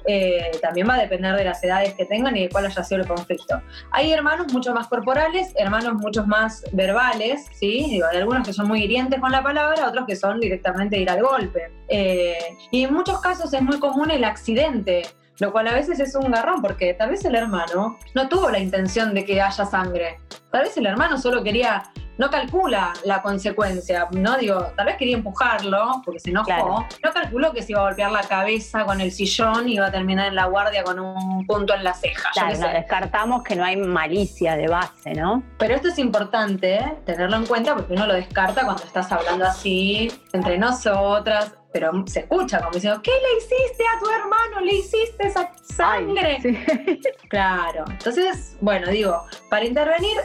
eh, 0.05 0.51
también 0.61 0.87
va 0.87 0.95
a 0.95 0.99
depender 0.99 1.35
de 1.35 1.43
las 1.43 1.63
edades 1.63 1.93
que 1.95 2.05
tengan 2.05 2.35
y 2.37 2.43
de 2.43 2.49
cuál 2.49 2.65
haya 2.65 2.83
sido 2.83 3.01
el 3.01 3.07
conflicto. 3.07 3.61
Hay 3.91 4.11
hermanos 4.11 4.51
mucho 4.53 4.73
más 4.73 4.87
corporales, 4.87 5.51
hermanos 5.55 5.95
muchos 5.95 6.27
más 6.27 6.63
verbales, 6.71 7.47
¿sí? 7.53 7.85
Digo, 7.89 8.07
hay 8.11 8.17
algunos 8.17 8.45
que 8.45 8.53
son 8.53 8.67
muy 8.67 8.83
hirientes 8.83 9.19
con 9.19 9.31
la 9.31 9.43
palabra, 9.43 9.87
otros 9.87 10.05
que 10.05 10.15
son 10.15 10.39
directamente 10.39 10.99
ir 10.99 11.09
al 11.09 11.23
golpe. 11.23 11.71
Eh, 11.87 12.37
y 12.71 12.83
en 12.83 12.93
muchos 12.93 13.19
casos 13.21 13.53
es 13.53 13.61
muy 13.61 13.79
común 13.79 14.11
el 14.11 14.23
accidente 14.23 15.03
lo 15.39 15.51
cual 15.51 15.67
a 15.67 15.73
veces 15.73 15.99
es 15.99 16.15
un 16.15 16.31
garrón 16.31 16.61
porque 16.61 16.93
tal 16.93 17.09
vez 17.09 17.25
el 17.25 17.35
hermano 17.35 17.97
no 18.13 18.29
tuvo 18.29 18.49
la 18.49 18.59
intención 18.59 19.13
de 19.13 19.25
que 19.25 19.41
haya 19.41 19.65
sangre. 19.65 20.19
Tal 20.51 20.63
vez 20.63 20.77
el 20.77 20.85
hermano 20.85 21.17
solo 21.17 21.43
quería, 21.43 21.83
no 22.17 22.29
calcula 22.29 22.93
la 23.03 23.21
consecuencia, 23.21 24.07
¿no? 24.11 24.37
Digo, 24.37 24.67
tal 24.77 24.85
vez 24.85 24.95
quería 24.95 25.17
empujarlo 25.17 26.01
porque 26.05 26.21
se 26.21 26.29
enojó. 26.29 26.85
No 27.03 27.13
calculó 27.13 27.51
que 27.51 27.61
se 27.61 27.73
iba 27.73 27.81
a 27.81 27.83
golpear 27.85 28.11
la 28.11 28.23
cabeza 28.23 28.85
con 28.85 29.01
el 29.01 29.11
sillón 29.11 29.67
y 29.67 29.73
iba 29.73 29.87
a 29.87 29.91
terminar 29.91 30.27
en 30.27 30.35
la 30.35 30.45
guardia 30.45 30.83
con 30.85 30.99
un 30.99 31.45
punto 31.45 31.73
en 31.73 31.83
la 31.83 31.93
ceja. 31.93 32.29
Claro, 32.33 32.57
descartamos 32.57 33.43
que 33.43 33.57
no 33.57 33.65
hay 33.65 33.75
malicia 33.75 34.55
de 34.55 34.69
base, 34.69 35.13
¿no? 35.13 35.43
Pero 35.57 35.75
esto 35.75 35.89
es 35.89 35.99
importante 35.99 36.75
¿eh? 36.75 36.93
tenerlo 37.05 37.35
en 37.35 37.45
cuenta 37.45 37.75
porque 37.75 37.91
uno 37.91 38.07
lo 38.07 38.13
descarta 38.13 38.63
cuando 38.63 38.83
estás 38.83 39.11
hablando 39.11 39.45
así 39.45 40.09
entre 40.31 40.57
nosotras 40.57 41.53
pero 41.75 41.91
se 42.07 42.21
escucha 42.21 42.59
como 42.59 42.71
diciendo, 42.71 43.01
¿qué 43.03 43.11
le 43.11 43.37
hiciste 43.37 43.83
a 43.85 43.99
tu 43.99 44.09
hermano? 44.09 44.61
¿Le 44.61 44.75
hiciste 44.75 45.27
esa 45.27 45.51
sangre? 45.61 46.39
Claro. 47.27 47.83
Entonces, 47.89 48.55
bueno, 48.61 48.87
digo, 48.87 49.21
para 49.49 49.65
intervenir, 49.65 50.15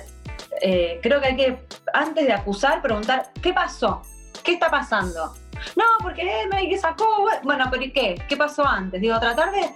eh, 0.63 1.01
creo 1.03 1.21
que 1.21 1.27
hay 1.27 1.37
que, 1.37 1.59
antes 1.93 2.25
de 2.25 2.33
acusar, 2.33 2.81
preguntar, 2.81 3.33
¿qué 3.43 3.53
pasó? 3.53 4.01
¿Qué 4.45 4.53
está 4.53 4.71
pasando? 4.71 5.35
No, 5.75 5.85
porque 6.03 6.23
él 6.23 6.49
me 6.51 6.79
sacó, 6.79 7.29
bueno, 7.43 7.65
pero 7.69 7.83
¿qué? 7.93 8.15
¿Qué 8.29 8.37
pasó 8.37 8.65
antes? 8.65 9.01
Digo, 9.01 9.19
tratar 9.19 9.51
de, 9.51 9.71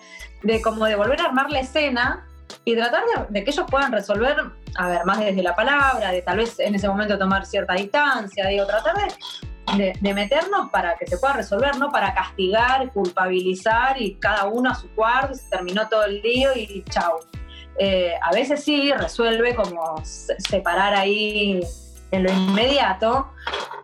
de 0.45 0.62
como 0.62 0.85
de 0.85 0.95
volver 0.95 1.21
a 1.23 1.25
armar 1.25 1.50
la 1.50 1.59
escena 1.59 2.25
y 2.64 2.76
tratar 2.76 3.02
de, 3.02 3.26
de, 3.31 3.45
que 3.45 3.50
ellos 3.50 3.66
puedan 3.69 3.90
resolver, 3.90 4.37
a 4.76 4.88
ver, 4.88 5.04
más 5.07 5.19
desde 5.19 5.43
la 5.43 5.57
palabra, 5.57 6.12
de 6.12 6.23
tal 6.23 6.37
vez 6.37 6.57
en 6.61 6.76
ese 6.76 6.87
momento 6.87 7.19
tomar 7.19 7.45
cierta 7.45 7.75
distancia, 7.75 8.47
digo, 8.47 8.64
tratar 8.64 8.95
de 8.95 9.12
de, 9.76 10.14
meternos 10.14 10.71
para 10.71 10.97
que 10.97 11.06
se 11.06 11.18
pueda 11.18 11.35
resolver, 11.35 11.76
no 11.78 11.90
para 11.90 12.14
castigar, 12.14 12.92
culpabilizar 12.92 14.00
y 14.00 14.14
cada 14.16 14.47
uno 14.47 14.71
a 14.71 14.75
su 14.75 14.88
cuarto 14.90 15.35
se 15.35 15.49
terminó 15.49 15.88
todo 15.88 16.04
el 16.04 16.21
lío 16.23 16.50
y 16.54 16.85
chau. 16.90 17.18
Eh, 17.78 18.12
a 18.23 18.30
veces 18.33 18.62
sí 18.62 18.92
resuelve 18.92 19.54
como 19.54 20.00
separar 20.04 20.94
ahí 20.94 21.61
en 22.12 22.23
lo 22.23 22.33
inmediato, 22.33 23.33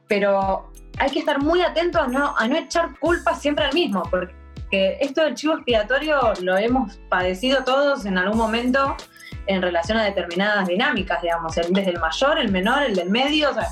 pero 0.07 0.71
hay 0.99 1.11
que 1.11 1.19
estar 1.19 1.41
muy 1.41 1.63
atento 1.63 2.01
a 2.01 2.07
no, 2.07 2.37
a 2.37 2.47
no 2.47 2.57
echar 2.57 2.99
culpa 2.99 3.35
siempre 3.35 3.65
al 3.65 3.75
mismo, 3.75 4.03
porque 4.11 4.99
esto 5.01 5.23
del 5.23 5.35
chivo 5.35 5.55
expiatorio 5.55 6.33
lo 6.43 6.57
hemos 6.57 6.99
padecido 7.09 7.65
todos 7.65 8.07
en 8.07 8.19
algún 8.19 8.39
momento 8.39 8.97
en 9.47 9.63
relación 9.63 9.99
a 9.99 10.05
determinadas 10.05 10.69
dinámicas, 10.69 11.23
digamos, 11.23 11.57
desde 11.57 11.91
el 11.91 11.99
mayor, 11.99 12.39
el 12.39 12.53
menor, 12.53 12.83
el 12.83 12.95
del 12.95 13.11
medio, 13.11 13.51
o 13.51 13.55
sea, 13.55 13.69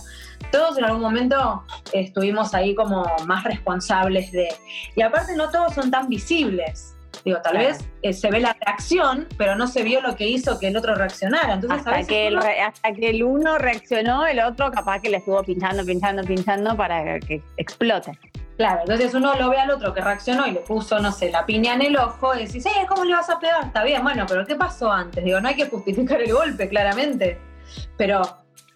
todos 0.50 0.78
en 0.78 0.85
algún 0.85 1.00
momento 1.00 1.64
estuvimos 1.92 2.54
ahí 2.54 2.75
como 2.75 3.04
más 3.26 3.45
responsables 3.45 4.33
de... 4.33 4.49
Y 4.97 5.02
aparte 5.02 5.37
no 5.37 5.50
todos 5.50 5.75
son 5.75 5.90
tan 5.90 6.09
visibles. 6.09 6.95
Digo, 7.25 7.40
tal 7.42 7.59
vez 7.59 7.85
eh, 8.02 8.12
se 8.12 8.30
ve 8.30 8.40
la 8.40 8.57
reacción, 8.64 9.26
pero 9.37 9.57
no 9.57 9.66
se 9.66 9.83
vio 9.83 10.00
lo 10.00 10.16
que 10.16 10.28
hizo 10.28 10.59
que 10.59 10.68
el 10.68 10.76
otro 10.76 10.95
reaccionara. 10.95 11.54
Entonces, 11.54 11.80
hasta, 11.87 12.02
que 12.04 12.28
el, 12.28 12.38
hasta 12.38 12.92
que 12.92 13.11
el 13.11 13.23
uno 13.23 13.59
reaccionó, 13.59 14.26
el 14.26 14.40
otro 14.40 14.71
capaz 14.71 15.00
que 15.00 15.11
le 15.11 15.18
estuvo 15.18 15.42
pinchando, 15.42 15.85
pinchando, 15.85 16.23
pinchando 16.23 16.76
para 16.76 17.18
que 17.21 17.42
explote. 17.57 18.18
Claro, 18.57 18.80
entonces 18.80 19.14
uno 19.14 19.35
lo 19.35 19.50
ve 19.50 19.59
al 19.59 19.71
otro 19.71 19.95
que 19.95 20.00
reaccionó 20.00 20.47
y 20.47 20.50
le 20.50 20.61
puso, 20.61 20.99
no 20.99 21.12
sé, 21.12 21.30
la 21.30 21.47
piña 21.47 21.75
en 21.75 21.83
el 21.83 21.97
ojo 21.97 22.35
y 22.35 22.45
decís, 22.45 22.66
eh, 22.66 22.87
¿cómo 22.88 23.04
le 23.04 23.14
vas 23.14 23.30
a 23.30 23.38
pegar? 23.38 23.64
Está 23.64 23.85
bien, 23.85 24.02
bueno, 24.02 24.26
pero 24.28 24.45
¿qué 24.45 24.57
pasó 24.57 24.90
antes? 24.90 25.23
Digo, 25.23 25.40
no 25.40 25.49
hay 25.49 25.54
que 25.54 25.68
justificar 25.68 26.21
el 26.21 26.33
golpe, 26.33 26.68
claramente. 26.68 27.38
Pero 27.97 28.23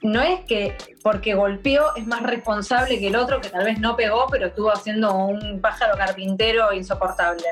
no 0.02 0.20
es 0.20 0.40
que 0.40 0.76
porque 1.02 1.34
golpeó 1.34 1.94
es 1.96 2.06
más 2.06 2.22
responsable 2.22 2.98
que 2.98 3.08
el 3.08 3.16
otro 3.16 3.40
que 3.40 3.48
tal 3.48 3.64
vez 3.64 3.78
no 3.78 3.96
pegó, 3.96 4.26
pero 4.30 4.46
estuvo 4.46 4.70
haciendo 4.70 5.14
un 5.14 5.60
pájaro 5.60 5.96
carpintero 5.96 6.72
insoportable. 6.72 7.44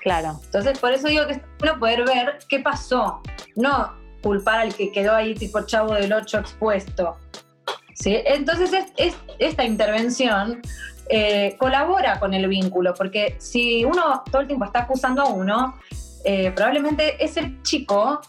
Claro. 0.00 0.40
Entonces, 0.44 0.78
por 0.78 0.92
eso 0.92 1.08
digo 1.08 1.26
que 1.26 1.32
es 1.32 1.40
bueno 1.58 1.78
poder 1.78 2.04
ver 2.04 2.38
qué 2.48 2.60
pasó, 2.60 3.20
no 3.56 3.92
culpar 4.22 4.58
al 4.60 4.74
que 4.74 4.90
quedó 4.90 5.14
ahí 5.14 5.34
tipo 5.34 5.64
chavo 5.66 5.94
del 5.94 6.12
8 6.12 6.38
expuesto. 6.38 7.16
¿Sí? 7.94 8.16
Entonces, 8.24 8.70
es, 8.96 9.16
esta 9.38 9.64
intervención 9.64 10.60
eh, 11.08 11.56
colabora 11.58 12.18
con 12.18 12.34
el 12.34 12.46
vínculo, 12.48 12.94
porque 12.94 13.36
si 13.38 13.84
uno 13.84 14.22
todo 14.30 14.42
el 14.42 14.46
tiempo 14.46 14.64
está 14.64 14.80
acusando 14.80 15.22
a 15.22 15.28
uno, 15.28 15.76
eh, 16.24 16.50
probablemente 16.50 17.24
ese 17.24 17.56
chico 17.62 18.20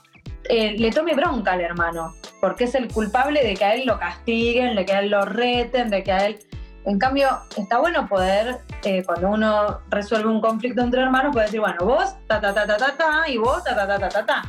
eh, 0.50 0.76
le 0.78 0.92
tome 0.92 1.14
bronca 1.14 1.54
al 1.54 1.62
hermano, 1.62 2.16
porque 2.42 2.66
es 2.66 2.76
el 2.76 2.92
culpable 2.92 3.44
de 3.44 3.56
que 3.56 3.66
a 3.66 3.74
él 3.76 3.86
lo 3.86 4.00
castiguen, 4.00 4.76
de 4.76 4.86
que 4.86 4.94
a 4.94 5.00
él 5.00 5.10
lo 5.10 5.26
reten, 5.26 5.90
de 5.90 6.04
que 6.04 6.12
a 6.12 6.26
él... 6.28 6.40
En 6.86 7.00
cambio, 7.00 7.28
está 7.58 7.80
bueno 7.80 8.08
poder, 8.08 8.60
eh, 8.86 9.04
cuando 9.06 9.30
uno 9.32 9.82
resuelve 9.90 10.30
un 10.30 10.40
conflicto 10.40 10.82
entre 10.82 11.02
hermanos, 11.02 11.34
puede 11.34 11.48
decir, 11.48 11.60
bueno, 11.60 11.84
vos, 11.84 12.16
ta, 12.28 12.40
ta, 12.40 12.54
ta, 12.54 12.66
ta, 12.66 12.78
ta, 12.78 12.96
ta, 12.96 13.30
y 13.30 13.38
vos, 13.38 13.62
ta, 13.66 13.76
ta, 13.76 13.86
ta, 13.86 14.00
ta, 14.00 14.10
ta, 14.10 14.26
ta. 14.26 14.42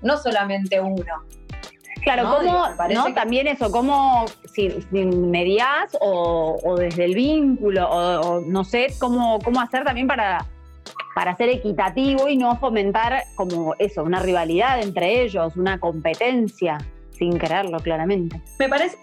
No 0.00 0.16
solamente 0.16 0.80
uno. 0.80 1.04
Claro, 2.02 2.22
¿no? 2.22 2.36
¿cómo, 2.36 3.14
También 3.14 3.48
eso, 3.48 3.70
¿cómo 3.70 4.24
si, 4.54 4.68
medias 4.92 5.96
o, 6.00 6.76
desde 6.78 7.04
el 7.04 7.14
vínculo, 7.14 7.90
o, 7.90 8.40
no 8.40 8.64
sé, 8.64 8.94
cómo, 8.98 9.38
cómo 9.40 9.60
hacer 9.60 9.84
también 9.84 10.06
para 10.06 10.46
para 11.16 11.34
ser 11.34 11.48
equitativo 11.48 12.28
y 12.28 12.36
no 12.36 12.58
fomentar 12.58 13.24
como 13.36 13.74
eso, 13.78 14.02
una 14.02 14.20
rivalidad 14.20 14.82
entre 14.82 15.22
ellos, 15.22 15.56
una 15.56 15.80
competencia, 15.80 16.76
sin 17.10 17.38
quererlo 17.38 17.78
claramente. 17.78 18.38
Me 18.58 18.68
parece, 18.68 18.98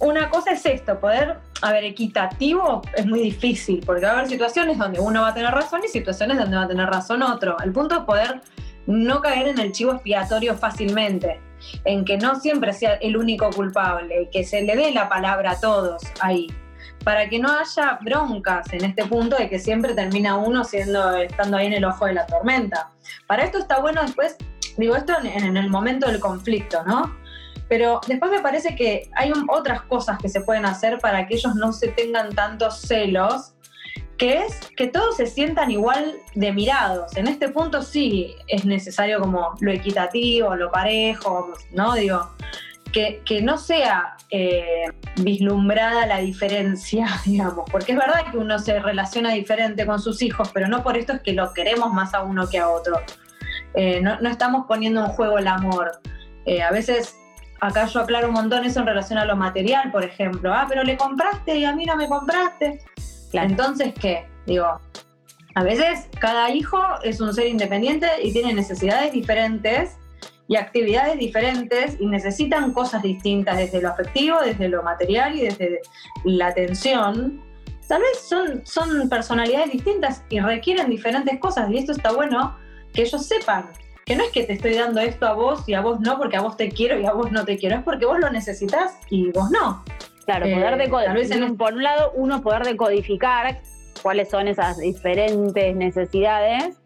una 0.00 0.28
cosa 0.28 0.50
es 0.50 0.66
esto, 0.66 1.00
poder, 1.00 1.38
a 1.62 1.72
ver, 1.72 1.84
equitativo 1.84 2.82
es 2.94 3.06
muy 3.06 3.20
difícil, 3.20 3.82
porque 3.86 4.04
va 4.04 4.10
a 4.10 4.14
haber 4.16 4.28
situaciones 4.28 4.76
donde 4.76 5.00
uno 5.00 5.22
va 5.22 5.28
a 5.28 5.34
tener 5.34 5.50
razón 5.50 5.80
y 5.82 5.88
situaciones 5.88 6.36
donde 6.36 6.56
va 6.58 6.64
a 6.64 6.68
tener 6.68 6.86
razón 6.86 7.22
otro. 7.22 7.56
El 7.64 7.72
punto 7.72 7.94
es 7.94 8.02
poder 8.02 8.42
no 8.86 9.22
caer 9.22 9.48
en 9.48 9.58
el 9.60 9.72
chivo 9.72 9.92
expiatorio 9.92 10.58
fácilmente, 10.58 11.40
en 11.86 12.04
que 12.04 12.18
no 12.18 12.34
siempre 12.38 12.74
sea 12.74 12.96
el 12.96 13.16
único 13.16 13.48
culpable, 13.48 14.28
que 14.30 14.44
se 14.44 14.60
le 14.60 14.76
dé 14.76 14.90
la 14.90 15.08
palabra 15.08 15.52
a 15.52 15.58
todos 15.58 16.02
ahí 16.20 16.48
para 17.04 17.28
que 17.28 17.38
no 17.38 17.50
haya 17.50 17.98
broncas 18.02 18.72
en 18.72 18.84
este 18.84 19.06
punto 19.06 19.36
de 19.36 19.48
que 19.48 19.58
siempre 19.58 19.94
termina 19.94 20.36
uno 20.36 20.64
siendo, 20.64 21.16
estando 21.16 21.56
ahí 21.56 21.66
en 21.66 21.74
el 21.74 21.84
ojo 21.84 22.06
de 22.06 22.14
la 22.14 22.26
tormenta. 22.26 22.90
Para 23.26 23.44
esto 23.44 23.58
está 23.58 23.80
bueno 23.80 24.02
después, 24.02 24.36
digo 24.76 24.96
esto 24.96 25.14
en, 25.22 25.56
el 25.56 25.70
momento 25.70 26.06
del 26.06 26.20
conflicto, 26.20 26.82
¿no? 26.84 27.16
Pero 27.68 28.00
después 28.06 28.30
me 28.30 28.40
parece 28.40 28.74
que 28.74 29.08
hay 29.14 29.32
otras 29.48 29.82
cosas 29.82 30.18
que 30.18 30.28
se 30.28 30.40
pueden 30.40 30.66
hacer 30.66 30.98
para 30.98 31.26
que 31.26 31.36
ellos 31.36 31.54
no 31.54 31.72
se 31.72 31.88
tengan 31.88 32.34
tantos 32.34 32.80
celos, 32.80 33.54
que 34.18 34.42
es 34.44 34.60
que 34.76 34.88
todos 34.88 35.16
se 35.16 35.26
sientan 35.26 35.70
igual 35.70 36.16
de 36.34 36.52
mirados. 36.52 37.16
En 37.16 37.28
este 37.28 37.48
punto 37.48 37.80
sí 37.80 38.34
es 38.48 38.66
necesario 38.66 39.20
como 39.20 39.54
lo 39.60 39.70
equitativo, 39.70 40.54
lo 40.56 40.70
parejo, 40.70 41.54
¿no? 41.70 41.94
Digo, 41.94 42.28
que, 42.92 43.40
no 43.42 43.58
sea 43.58 44.16
eh, 44.30 44.84
vislumbrada 45.16 46.06
la 46.06 46.18
diferencia, 46.18 47.06
digamos, 47.26 47.68
porque 47.70 47.92
es 47.92 47.98
verdad 47.98 48.30
que 48.30 48.38
uno 48.38 48.58
se 48.58 48.78
relaciona 48.78 49.32
diferente 49.32 49.86
con 49.86 50.00
sus 50.00 50.22
hijos, 50.22 50.50
pero 50.52 50.68
no 50.68 50.82
por 50.82 50.96
esto 50.96 51.12
es 51.14 51.20
que 51.20 51.32
lo 51.32 51.52
queremos 51.52 51.92
más 51.92 52.14
a 52.14 52.22
uno 52.22 52.48
que 52.48 52.58
a 52.58 52.68
otro. 52.68 53.00
Eh, 53.74 54.00
no, 54.00 54.16
estamos 54.28 54.66
poniendo 54.66 55.04
en 55.04 55.06
juego 55.12 55.38
el 55.38 55.46
amor. 55.46 56.00
Eh, 56.44 56.62
a 56.62 56.70
veces, 56.70 57.16
acá 57.60 57.86
yo 57.86 58.00
aclaro 58.00 58.28
un 58.28 58.34
montón 58.34 58.64
eso 58.64 58.80
en 58.80 58.86
relación 58.86 59.18
a 59.18 59.24
lo 59.24 59.36
material, 59.36 59.90
por 59.90 60.04
ejemplo. 60.04 60.52
Ah, 60.52 60.66
pero 60.68 60.82
le 60.82 60.96
compraste 60.96 61.56
y 61.56 61.64
a 61.64 61.74
mí 61.74 61.84
no 61.86 61.96
me 61.96 62.08
compraste. 62.08 62.80
Entonces, 63.32 63.94
¿qué? 63.94 64.26
Digo, 64.46 64.80
a 65.54 65.62
veces 65.62 66.08
cada 66.18 66.50
hijo 66.50 66.80
es 67.02 67.20
un 67.20 67.32
ser 67.32 67.46
independiente 67.46 68.08
y 68.22 68.32
tiene 68.32 68.54
necesidades 68.54 69.12
diferentes 69.12 69.99
y 70.50 70.56
actividades 70.56 71.16
diferentes 71.16 71.96
y 72.00 72.06
necesitan 72.06 72.72
cosas 72.72 73.04
distintas 73.04 73.56
desde 73.56 73.80
lo 73.80 73.90
afectivo, 73.90 74.40
desde 74.44 74.68
lo 74.68 74.82
material 74.82 75.36
y 75.36 75.42
desde 75.42 75.80
la 76.24 76.48
atención. 76.48 77.40
Tal 77.86 78.02
vez 78.02 78.20
son, 78.28 78.66
son 78.66 79.08
personalidades 79.08 79.70
distintas 79.70 80.24
y 80.28 80.40
requieren 80.40 80.90
diferentes 80.90 81.38
cosas 81.38 81.70
y 81.70 81.78
esto 81.78 81.92
está 81.92 82.10
bueno 82.10 82.56
que 82.92 83.02
ellos 83.02 83.24
sepan 83.24 83.68
que 84.04 84.16
no 84.16 84.24
es 84.24 84.32
que 84.32 84.42
te 84.42 84.54
estoy 84.54 84.74
dando 84.74 84.98
esto 85.00 85.24
a 85.28 85.34
vos 85.34 85.68
y 85.68 85.74
a 85.74 85.82
vos 85.82 86.00
no 86.00 86.18
porque 86.18 86.36
a 86.36 86.40
vos 86.40 86.56
te 86.56 86.68
quiero 86.68 86.98
y 86.98 87.06
a 87.06 87.12
vos 87.12 87.30
no 87.30 87.44
te 87.44 87.56
quiero, 87.56 87.76
es 87.76 87.84
porque 87.84 88.06
vos 88.06 88.18
lo 88.18 88.28
necesitas 88.28 88.98
y 89.08 89.30
vos 89.30 89.52
no. 89.52 89.84
Claro, 90.24 90.46
poder 90.46 90.74
eh, 90.74 90.76
decodificar, 90.78 91.56
por 91.56 91.74
un 91.74 91.84
lado 91.84 92.10
uno 92.16 92.42
poder 92.42 92.64
decodificar 92.64 93.60
cuáles 94.02 94.28
son 94.28 94.48
esas 94.48 94.78
diferentes 94.78 95.76
necesidades 95.76 96.76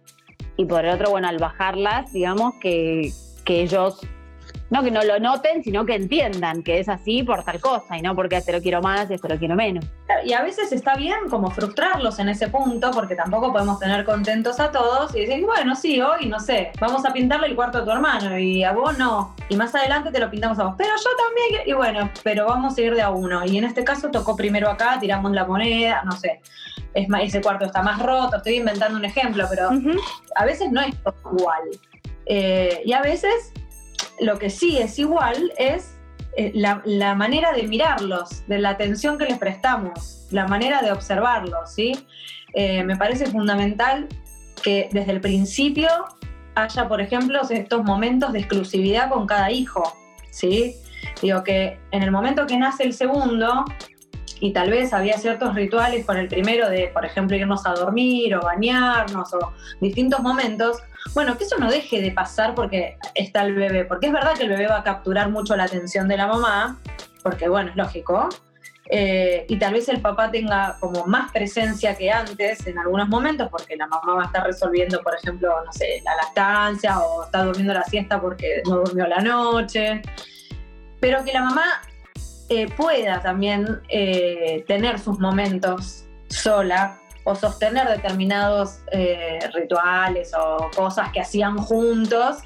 y 0.59 0.67
por 0.67 0.85
el 0.85 0.91
otro, 0.91 1.11
bueno, 1.11 1.29
al 1.29 1.39
bajarlas, 1.39 2.13
digamos 2.13 2.53
que, 2.61 3.11
que 3.45 3.63
ellos 3.63 4.01
no 4.71 4.83
que 4.83 4.91
no 4.91 5.03
lo 5.05 5.19
noten, 5.21 5.63
sino 5.63 5.85
que 5.87 5.95
entiendan 5.95 6.63
que 6.63 6.81
es 6.81 6.89
así 6.89 7.23
por 7.23 7.45
tal 7.45 7.61
cosa 7.61 7.97
y 7.97 8.03
no 8.03 8.17
porque 8.17 8.37
este 8.37 8.53
lo 8.53 8.61
quiero 8.61 8.83
más 8.83 9.11
y 9.11 9.15
este 9.15 9.29
lo 9.29 9.39
quiero 9.39 9.55
menos. 9.55 9.85
Y 10.25 10.33
a 10.33 10.43
veces 10.43 10.73
está 10.73 10.97
bien 10.97 11.29
como 11.31 11.51
frustrarlos 11.51 12.19
en 12.19 12.29
ese 12.29 12.49
punto, 12.49 12.91
porque 12.91 13.15
tampoco 13.15 13.53
podemos 13.53 13.79
tener 13.79 14.05
contentos 14.05 14.59
a 14.59 14.71
todos 14.73 15.15
y 15.15 15.21
decir, 15.21 15.45
bueno, 15.45 15.77
sí, 15.77 16.01
hoy 16.01 16.27
no 16.27 16.41
sé, 16.41 16.73
vamos 16.81 17.05
a 17.05 17.13
pintarle 17.13 17.49
el 17.49 17.55
cuarto 17.55 17.79
a 17.79 17.85
tu 17.85 17.91
hermano 17.91 18.39
y 18.39 18.65
a 18.65 18.73
vos 18.73 18.99
no, 18.99 19.37
y 19.49 19.57
más 19.57 19.75
adelante 19.75 20.11
te 20.11 20.19
lo 20.19 20.31
pintamos 20.31 20.59
a 20.59 20.65
vos, 20.65 20.75
pero 20.77 20.91
yo 20.97 21.11
también, 21.25 21.69
y 21.69 21.73
bueno, 21.73 22.11
pero 22.23 22.47
vamos 22.47 22.77
a 22.77 22.81
ir 22.81 22.95
de 22.95 23.03
a 23.03 23.11
uno. 23.11 23.45
Y 23.45 23.59
en 23.59 23.65
este 23.65 23.85
caso 23.85 24.11
tocó 24.11 24.35
primero 24.35 24.69
acá, 24.69 24.99
tiramos 24.99 25.33
la 25.33 25.45
moneda, 25.45 26.03
no 26.05 26.13
sé, 26.13 26.41
es 26.95 27.09
más, 27.09 27.23
ese 27.23 27.41
cuarto 27.41 27.67
está 27.67 27.83
más 27.83 28.01
roto, 28.01 28.37
estoy 28.37 28.57
inventando 28.57 28.99
un 28.99 29.05
ejemplo, 29.05 29.47
pero 29.49 29.71
a 30.35 30.45
veces 30.45 30.73
no 30.73 30.81
es 30.81 30.95
igual. 31.39 31.63
Eh, 32.27 32.83
y 32.85 32.93
a 32.93 33.03
veces 33.03 33.53
lo 34.21 34.39
que 34.39 34.51
sí 34.51 34.79
es 34.79 34.99
igual 34.99 35.53
es 35.59 35.95
eh, 36.37 36.53
la, 36.55 37.15
manera 37.15 37.53
de 37.53 37.65
mirarlos, 37.65 38.47
de 38.49 38.59
la 38.59 38.71
atención 38.71 39.19
que 39.19 39.25
les 39.25 39.39
prestamos, 39.39 40.27
la 40.31 40.49
manera 40.49 40.83
de 40.83 40.91
observarlos, 40.91 41.73
¿sí? 41.73 41.93
Eh, 42.55 42.83
me 42.83 42.97
parece 42.97 43.27
fundamental 43.27 44.09
que 44.63 44.89
desde 44.93 45.13
el 45.13 45.21
principio 45.21 45.89
haya, 46.57 46.89
por 46.89 47.01
ejemplo, 47.01 47.41
estos 47.49 47.85
momentos 47.85 48.33
de 48.33 48.41
exclusividad 48.41 49.11
con 49.11 49.27
cada 49.27 49.51
hijo, 49.51 49.83
¿sí? 50.31 50.77
Digo 51.23 51.45
que 51.45 51.79
en 51.93 52.03
el 52.03 52.11
momento 52.11 52.47
que 52.47 52.57
nace 52.57 52.83
el 52.83 52.95
segundo, 52.95 53.65
y 54.45 54.53
tal 54.53 54.69
vez 54.69 54.93
había 54.93 55.17
ciertos 55.17 55.55
rituales 55.55 56.05
con 56.05 56.19
el 56.19 56.29
primero 56.29 56.69
de, 56.69 56.89
por 56.89 57.07
ejemplo, 57.07 57.35
irnos 57.35 57.65
a 57.65 57.71
dormir 57.71 58.37
o 58.37 58.43
bañarnos 58.43 59.33
o 59.33 59.55
distintos 59.81 60.21
momentos, 60.21 60.83
bueno, 61.15 61.39
que 61.39 61.45
eso 61.45 61.57
no 61.57 61.71
deje 61.71 62.03
de 62.03 62.11
pasar 62.11 62.55
porque 62.55 62.99
está 63.15 63.41
el 63.41 63.55
bebé, 63.55 63.87
porque 63.87 64.09
es 64.09 64.13
verdad 64.13 64.35
que 64.35 64.43
el 64.43 64.51
bebé 64.51 64.67
va 64.67 64.81
a 64.81 64.83
capturar 64.83 65.31
mucho 65.31 65.57
la 65.57 65.65
atención 65.65 66.09
de 66.09 66.19
la 66.19 66.27
mamá, 66.27 66.79
porque 67.23 67.49
bueno, 67.49 67.71
es 67.71 67.77
lógico, 67.77 68.29
eh, 68.91 69.47
y 69.49 69.59
tal 69.59 69.73
vez 69.73 69.89
el 69.89 70.03
papá 70.03 70.31
tenga 70.31 70.77
como 70.79 71.07
más 71.07 71.33
presencia 71.33 71.97
que 71.97 72.11
antes 72.11 72.67
en 72.67 72.79
algunos 72.79 73.09
momentos, 73.09 73.49
porque 73.51 73.77
la 73.77 73.87
mamá 73.87 74.15
va 74.15 74.23
a 74.25 74.27
estar 74.27 74.45
resolviendo, 74.45 75.01
por 75.01 75.15
ejemplo, 75.15 75.55
no 75.65 75.73
sé, 75.73 76.03
la 76.05 76.17
lactancia 76.17 76.99
o 76.99 77.25
está 77.25 77.45
durmiendo 77.45 77.73
la 77.73 77.85
siesta 77.85 78.21
porque 78.21 78.61
no 78.67 78.81
durmió 78.81 79.07
la 79.07 79.21
noche, 79.21 80.03
pero 81.01 81.25
que 81.25 81.33
la 81.33 81.45
mamá 81.45 81.81
eh, 82.57 82.69
pueda 82.77 83.21
también 83.21 83.81
eh, 83.89 84.65
tener 84.67 84.99
sus 84.99 85.19
momentos 85.19 86.05
sola 86.29 86.99
o 87.25 87.35
sostener 87.35 87.89
determinados 87.89 88.81
eh, 88.93 89.39
rituales 89.55 90.33
o 90.39 90.71
cosas 90.75 91.11
que 91.13 91.21
hacían 91.21 91.57
juntos 91.57 92.39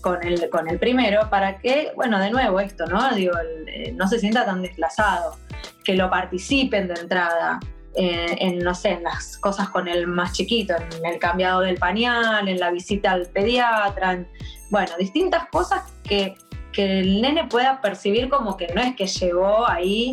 con 0.00 0.22
el, 0.22 0.48
con 0.50 0.68
el 0.68 0.78
primero 0.78 1.30
para 1.30 1.58
que, 1.58 1.92
bueno, 1.96 2.18
de 2.18 2.30
nuevo 2.30 2.60
esto, 2.60 2.86
¿no? 2.86 3.14
Digo, 3.14 3.34
eh, 3.66 3.92
no 3.92 4.08
se 4.08 4.18
sienta 4.18 4.44
tan 4.44 4.62
desplazado, 4.62 5.36
que 5.84 5.94
lo 5.94 6.10
participen 6.10 6.88
de 6.88 6.94
entrada. 6.94 7.60
Eh, 7.96 8.36
en, 8.40 8.58
no 8.58 8.74
sé, 8.74 8.88
en 8.88 9.04
las 9.04 9.38
cosas 9.38 9.68
con 9.68 9.86
el 9.86 10.08
más 10.08 10.32
chiquito, 10.32 10.74
en 10.74 11.06
el 11.06 11.20
cambiado 11.20 11.60
del 11.60 11.76
pañal, 11.76 12.48
en 12.48 12.58
la 12.58 12.72
visita 12.72 13.12
al 13.12 13.26
pediatra, 13.26 14.14
en, 14.14 14.28
bueno, 14.68 14.90
distintas 14.98 15.46
cosas 15.46 15.92
que, 16.02 16.34
que 16.74 17.00
el 17.00 17.22
nene 17.22 17.44
pueda 17.44 17.80
percibir 17.80 18.28
como 18.28 18.56
que 18.56 18.68
no 18.74 18.82
es 18.82 18.96
que 18.96 19.06
llegó 19.06 19.68
ahí 19.68 20.12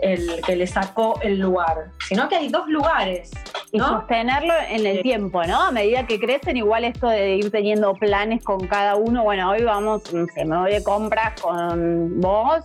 el 0.00 0.40
que 0.46 0.56
le 0.56 0.66
sacó 0.66 1.20
el 1.22 1.38
lugar, 1.38 1.90
sino 2.08 2.28
que 2.28 2.36
hay 2.36 2.48
dos 2.48 2.68
lugares. 2.68 3.30
Y 3.72 3.78
sostenerlo 3.78 4.54
en 4.68 4.86
el 4.86 5.02
tiempo, 5.02 5.44
¿no? 5.44 5.60
A 5.60 5.70
medida 5.70 6.06
que 6.06 6.18
crecen, 6.18 6.56
igual 6.56 6.84
esto 6.84 7.08
de 7.08 7.36
ir 7.36 7.50
teniendo 7.50 7.92
planes 7.94 8.42
con 8.42 8.66
cada 8.66 8.96
uno, 8.96 9.22
bueno, 9.22 9.50
hoy 9.50 9.62
vamos, 9.62 10.12
no 10.12 10.26
sé, 10.34 10.44
me 10.44 10.58
voy 10.58 10.72
de 10.72 10.82
compras 10.82 11.40
con 11.40 12.20
vos, 12.20 12.64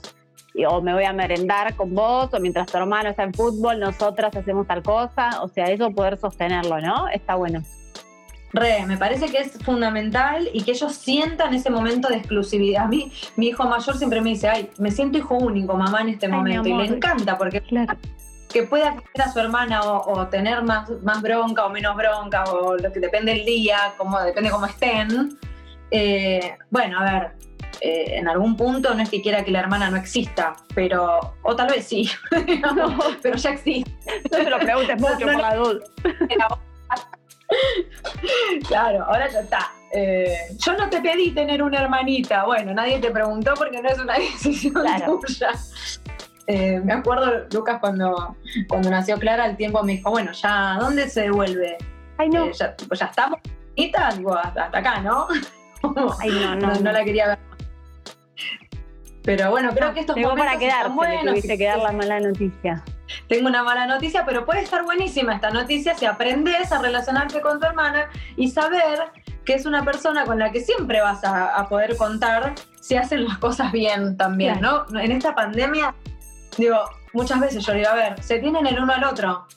o 0.68 0.82
me 0.82 0.94
voy 0.94 1.04
a 1.04 1.14
merendar 1.14 1.75
con 1.75 1.94
vos, 1.94 2.34
o 2.34 2.40
mientras 2.40 2.68
tu 2.68 2.78
hermano 2.78 3.10
está 3.10 3.24
en 3.24 3.34
fútbol, 3.34 3.80
nosotras 3.80 4.36
hacemos 4.36 4.66
tal 4.66 4.82
cosa, 4.82 5.42
o 5.44 5.48
sea, 5.50 5.66
eso 5.66 5.92
poder 5.92 6.18
sostenerlo, 6.18 6.80
¿no? 6.80 7.10
Está 7.10 7.36
bueno. 7.36 7.62
Re, 8.55 8.85
me 8.85 8.97
parece 8.97 9.25
que 9.27 9.39
es 9.39 9.51
fundamental 9.63 10.50
y 10.53 10.63
que 10.63 10.71
ellos 10.71 10.93
sientan 10.93 11.53
ese 11.53 11.69
momento 11.69 12.07
de 12.07 12.15
exclusividad. 12.15 12.85
A 12.85 12.88
mí, 12.88 13.12
mi 13.35 13.47
hijo 13.47 13.65
mayor 13.65 13.97
siempre 13.97 14.21
me 14.21 14.29
dice, 14.29 14.47
ay, 14.47 14.69
me 14.77 14.91
siento 14.91 15.17
hijo 15.17 15.35
único, 15.35 15.75
mamá, 15.75 16.01
en 16.01 16.09
este 16.09 16.29
momento. 16.29 16.69
Y 16.69 16.74
le 16.74 16.85
encanta 16.85 17.38
porque 17.38 17.62
que 18.53 18.63
pueda 18.63 18.91
querer 18.91 19.27
a 19.27 19.33
su 19.33 19.39
hermana 19.39 19.81
o, 19.83 20.27
tener 20.27 20.63
más, 20.63 20.89
más 21.03 21.22
bronca 21.22 21.65
o 21.65 21.70
menos 21.70 21.98
bronca, 21.98 22.46
o 22.46 22.77
lo 22.77 22.94
que 22.94 23.01
depende 23.01 23.33
del 23.33 23.46
día, 23.46 23.94
como, 23.98 24.22
depende 24.22 24.50
cómo 24.50 24.65
estén. 24.65 25.37
Eh, 25.91 26.55
bueno, 26.70 27.00
a 27.00 27.03
ver, 27.03 27.31
eh, 27.81 28.18
en 28.18 28.29
algún 28.29 28.55
punto 28.55 28.94
no 28.96 29.03
es 29.03 29.09
que 29.09 29.22
quiera 29.22 29.44
que 29.44 29.51
la 29.51 29.59
hermana 29.59 29.89
no 29.89 29.98
exista, 29.98 30.55
pero, 30.74 31.35
o 31.44 31.55
tal 31.57 31.68
vez 31.68 31.85
sí, 31.85 32.09
pero 33.22 33.35
ya 33.35 33.50
existe. 33.50 33.91
No 34.31 34.37
te 34.37 34.50
lo 34.50 34.59
preguntes 34.59 35.01
mucho 35.01 35.20
por 35.20 35.41
la 35.41 35.55
duda. 35.55 35.79
claro, 38.68 39.03
ahora 39.05 39.29
ya 39.29 39.42
está. 39.42 39.72
Eh, 39.92 40.36
yo 40.58 40.74
no 40.74 40.90
te 40.90 41.01
pedí 41.01 41.31
tener 41.31 41.64
una 41.64 41.81
hermanita. 41.81 42.46
Bueno, 42.46 42.74
nadie 42.74 43.00
te 43.00 43.12
preguntó 43.12 43.53
porque 43.55 43.81
no 43.81 43.90
es 43.90 44.00
una 44.00 44.14
decisión 44.20 44.74
tuya. 45.05 45.51
Eh, 46.48 46.79
me 46.84 46.94
acuerdo, 46.94 47.48
Lucas, 47.51 47.77
cuando, 47.79 48.36
cuando 48.68 48.90
nació 48.90 49.18
Clara, 49.18 49.46
el 49.48 49.58
tiempo 49.58 49.81
me 49.84 49.94
dijo, 49.94 50.12
bueno, 50.12 50.31
ya, 50.31 50.77
¿dónde 50.79 51.10
se 51.10 51.22
devuelve? 51.22 51.77
Ay, 52.18 52.29
no. 52.29 52.46
Eh, 52.46 52.51
ya, 52.53 52.75
pues 52.88 53.00
ya 53.00 53.08
estamos, 53.08 53.40
digo, 53.75 54.36
hasta, 54.36 54.66
acá, 54.66 55.00
¿no? 55.01 55.27
Ay, 56.20 56.29
no, 56.29 56.55
no, 56.55 56.74
no, 56.74 56.92
la 56.92 57.03
quería 57.03 57.27
ver. 57.27 57.40
Pero 59.24 59.50
bueno, 59.50 59.72
creo 59.74 59.92
que 59.94 60.01
estos 60.01 60.16
momentos 60.16 60.46
para 60.46 60.60
quedar, 60.60 60.92
bueno, 60.92 61.31
tuviste 61.31 61.58
que 61.58 61.66
dar 61.66 61.79
la 61.79 61.92
mala 61.92 62.20
noticia 62.20 62.84
tengo 63.27 63.48
una 63.48 63.63
mala 63.63 63.85
noticia, 63.85 64.25
pero 64.25 64.46
puede 64.46 64.61
estar 64.61 64.83
buenísima 64.83 65.35
esta 65.35 65.50
noticia 65.50 65.96
si 65.96 66.05
aprendes 66.05 66.72
a 66.72 66.81
relacionarte 66.81 67.41
con 67.41 67.59
tu 67.59 67.65
hermana 67.65 68.09
y 68.35 68.50
saber 68.50 69.00
que 69.46 69.53
es 69.53 69.65
una 69.65 69.83
persona 69.83 70.25
con 70.25 70.39
la 70.39 70.51
que 70.51 70.61
siempre 70.61 71.01
vas 71.01 71.24
a, 71.24 71.68
poder 71.70 71.98
contar 71.98 72.53
si 72.81 72.96
hacen 72.96 73.25
las 73.25 73.37
cosas 73.37 73.72
bien 73.72 74.18
también, 74.18 74.61
¿no? 74.61 74.85
En 75.00 75.11
esta 75.11 75.33
pandemia, 75.33 75.96
digo, 76.57 76.77
muchas 77.13 77.39
veces 77.39 77.65
yo 77.65 77.74
digo, 77.74 77.89
a 77.89 77.96
ver, 77.96 78.22
se 78.22 78.39
tienen 78.39 78.68
el 78.68 78.79
uno 78.79 78.94
al 78.94 79.03
otro 79.03 79.48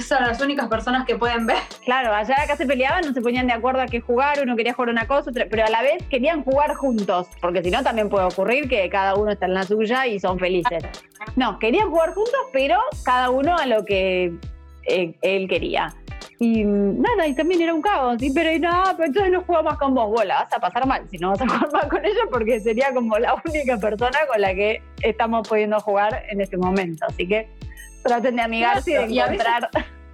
son 0.00 0.22
las 0.24 0.40
únicas 0.40 0.68
personas 0.68 1.06
que 1.06 1.16
pueden 1.16 1.46
ver. 1.46 1.58
Claro, 1.84 2.12
allá 2.12 2.34
acá 2.42 2.56
se 2.56 2.66
peleaban, 2.66 3.02
no 3.06 3.12
se 3.12 3.20
ponían 3.20 3.46
de 3.46 3.52
acuerdo 3.52 3.80
a 3.80 3.86
qué 3.86 4.00
jugar, 4.00 4.40
uno 4.42 4.56
quería 4.56 4.72
jugar 4.72 4.90
una 4.90 5.06
cosa, 5.06 5.30
pero 5.32 5.64
a 5.64 5.70
la 5.70 5.82
vez 5.82 6.02
querían 6.10 6.42
jugar 6.42 6.74
juntos, 6.74 7.28
porque 7.40 7.62
si 7.62 7.70
no 7.70 7.80
también 7.84 8.08
puede 8.08 8.24
ocurrir 8.24 8.68
que 8.68 8.88
cada 8.90 9.14
uno 9.14 9.30
está 9.30 9.46
en 9.46 9.54
la 9.54 9.62
suya 9.62 10.04
y 10.08 10.18
son 10.18 10.36
felices. 10.36 10.82
No, 11.36 11.60
querían 11.60 11.88
jugar 11.90 12.12
juntos, 12.12 12.40
pero 12.52 12.80
cada 13.04 13.30
uno 13.30 13.56
a 13.56 13.66
lo 13.66 13.84
que 13.84 14.34
eh, 14.88 15.14
él 15.22 15.48
quería. 15.48 15.94
Y 16.38 16.64
nada, 16.64 17.26
y 17.28 17.34
también 17.34 17.62
era 17.62 17.72
un 17.72 17.80
caos, 17.80 18.16
¿sí? 18.18 18.30
pero 18.34 18.50
pero 18.50 19.06
entonces 19.06 19.32
no 19.32 19.42
juego 19.42 19.62
más 19.62 19.78
con 19.78 19.94
vos, 19.94 20.10
vos 20.10 20.24
la 20.24 20.40
vas 20.40 20.52
a 20.52 20.58
pasar 20.58 20.86
mal 20.86 21.08
si 21.08 21.18
no 21.18 21.30
vas 21.30 21.40
a 21.40 21.46
jugar 21.46 21.72
más 21.72 21.86
con 21.86 22.04
ella 22.04 22.20
porque 22.30 22.60
sería 22.60 22.92
como 22.92 23.18
la 23.18 23.40
única 23.44 23.78
persona 23.78 24.18
con 24.30 24.40
la 24.40 24.54
que 24.54 24.82
estamos 25.02 25.48
pudiendo 25.48 25.80
jugar 25.80 26.24
en 26.28 26.40
este 26.40 26.58
momento. 26.58 27.06
Así 27.08 27.26
que 27.26 27.48
traten 28.06 28.36
de 28.36 28.42
amigarse 28.42 28.92
y 28.92 28.94
de 28.94 29.20
encontrar. 29.20 29.70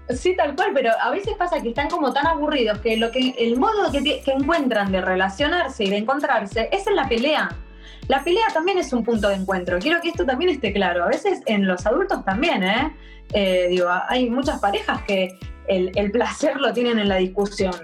sí, 0.09 0.35
tal 0.37 0.55
cual, 0.55 0.71
pero 0.75 0.91
a 1.01 1.11
veces 1.11 1.35
pasa 1.39 1.61
que 1.61 1.69
están 1.69 1.89
como 1.89 2.13
tan 2.13 2.27
aburridos 2.27 2.79
que 2.79 2.97
lo 2.97 3.11
que 3.11 3.35
el 3.39 3.57
modo 3.57 3.91
que, 3.93 4.23
encuentran 4.27 4.91
de 4.93 5.01
relacionarse 5.01 5.85
y 5.85 5.91
de 5.91 5.99
encontrarse 5.99 6.69
es 6.73 6.87
en 6.87 6.97
la 6.97 7.09
pelea. 7.09 7.57
La 8.09 8.23
pelea 8.25 8.47
también 8.53 8.79
es 8.79 8.93
un 8.93 9.05
punto 9.05 9.29
de 9.29 9.37
encuentro. 9.37 9.79
Quiero 9.79 10.01
que 10.01 10.09
esto 10.09 10.27
también 10.27 10.51
esté 10.51 10.73
claro. 10.73 11.05
A 11.05 11.09
veces 11.09 11.41
en 11.47 11.67
los 11.67 11.87
adultos 11.87 12.25
también, 12.25 12.65
¿eh? 12.65 12.93
eh 13.33 13.69
digo, 13.69 13.89
hay 14.09 14.29
muchas 14.29 14.61
parejas 14.61 15.03
que 15.03 15.39
el, 15.69 16.11
placer 16.11 16.57
lo 16.57 16.73
tienen 16.73 16.99
en 16.99 17.09
la 17.09 17.17
discusión. 17.17 17.75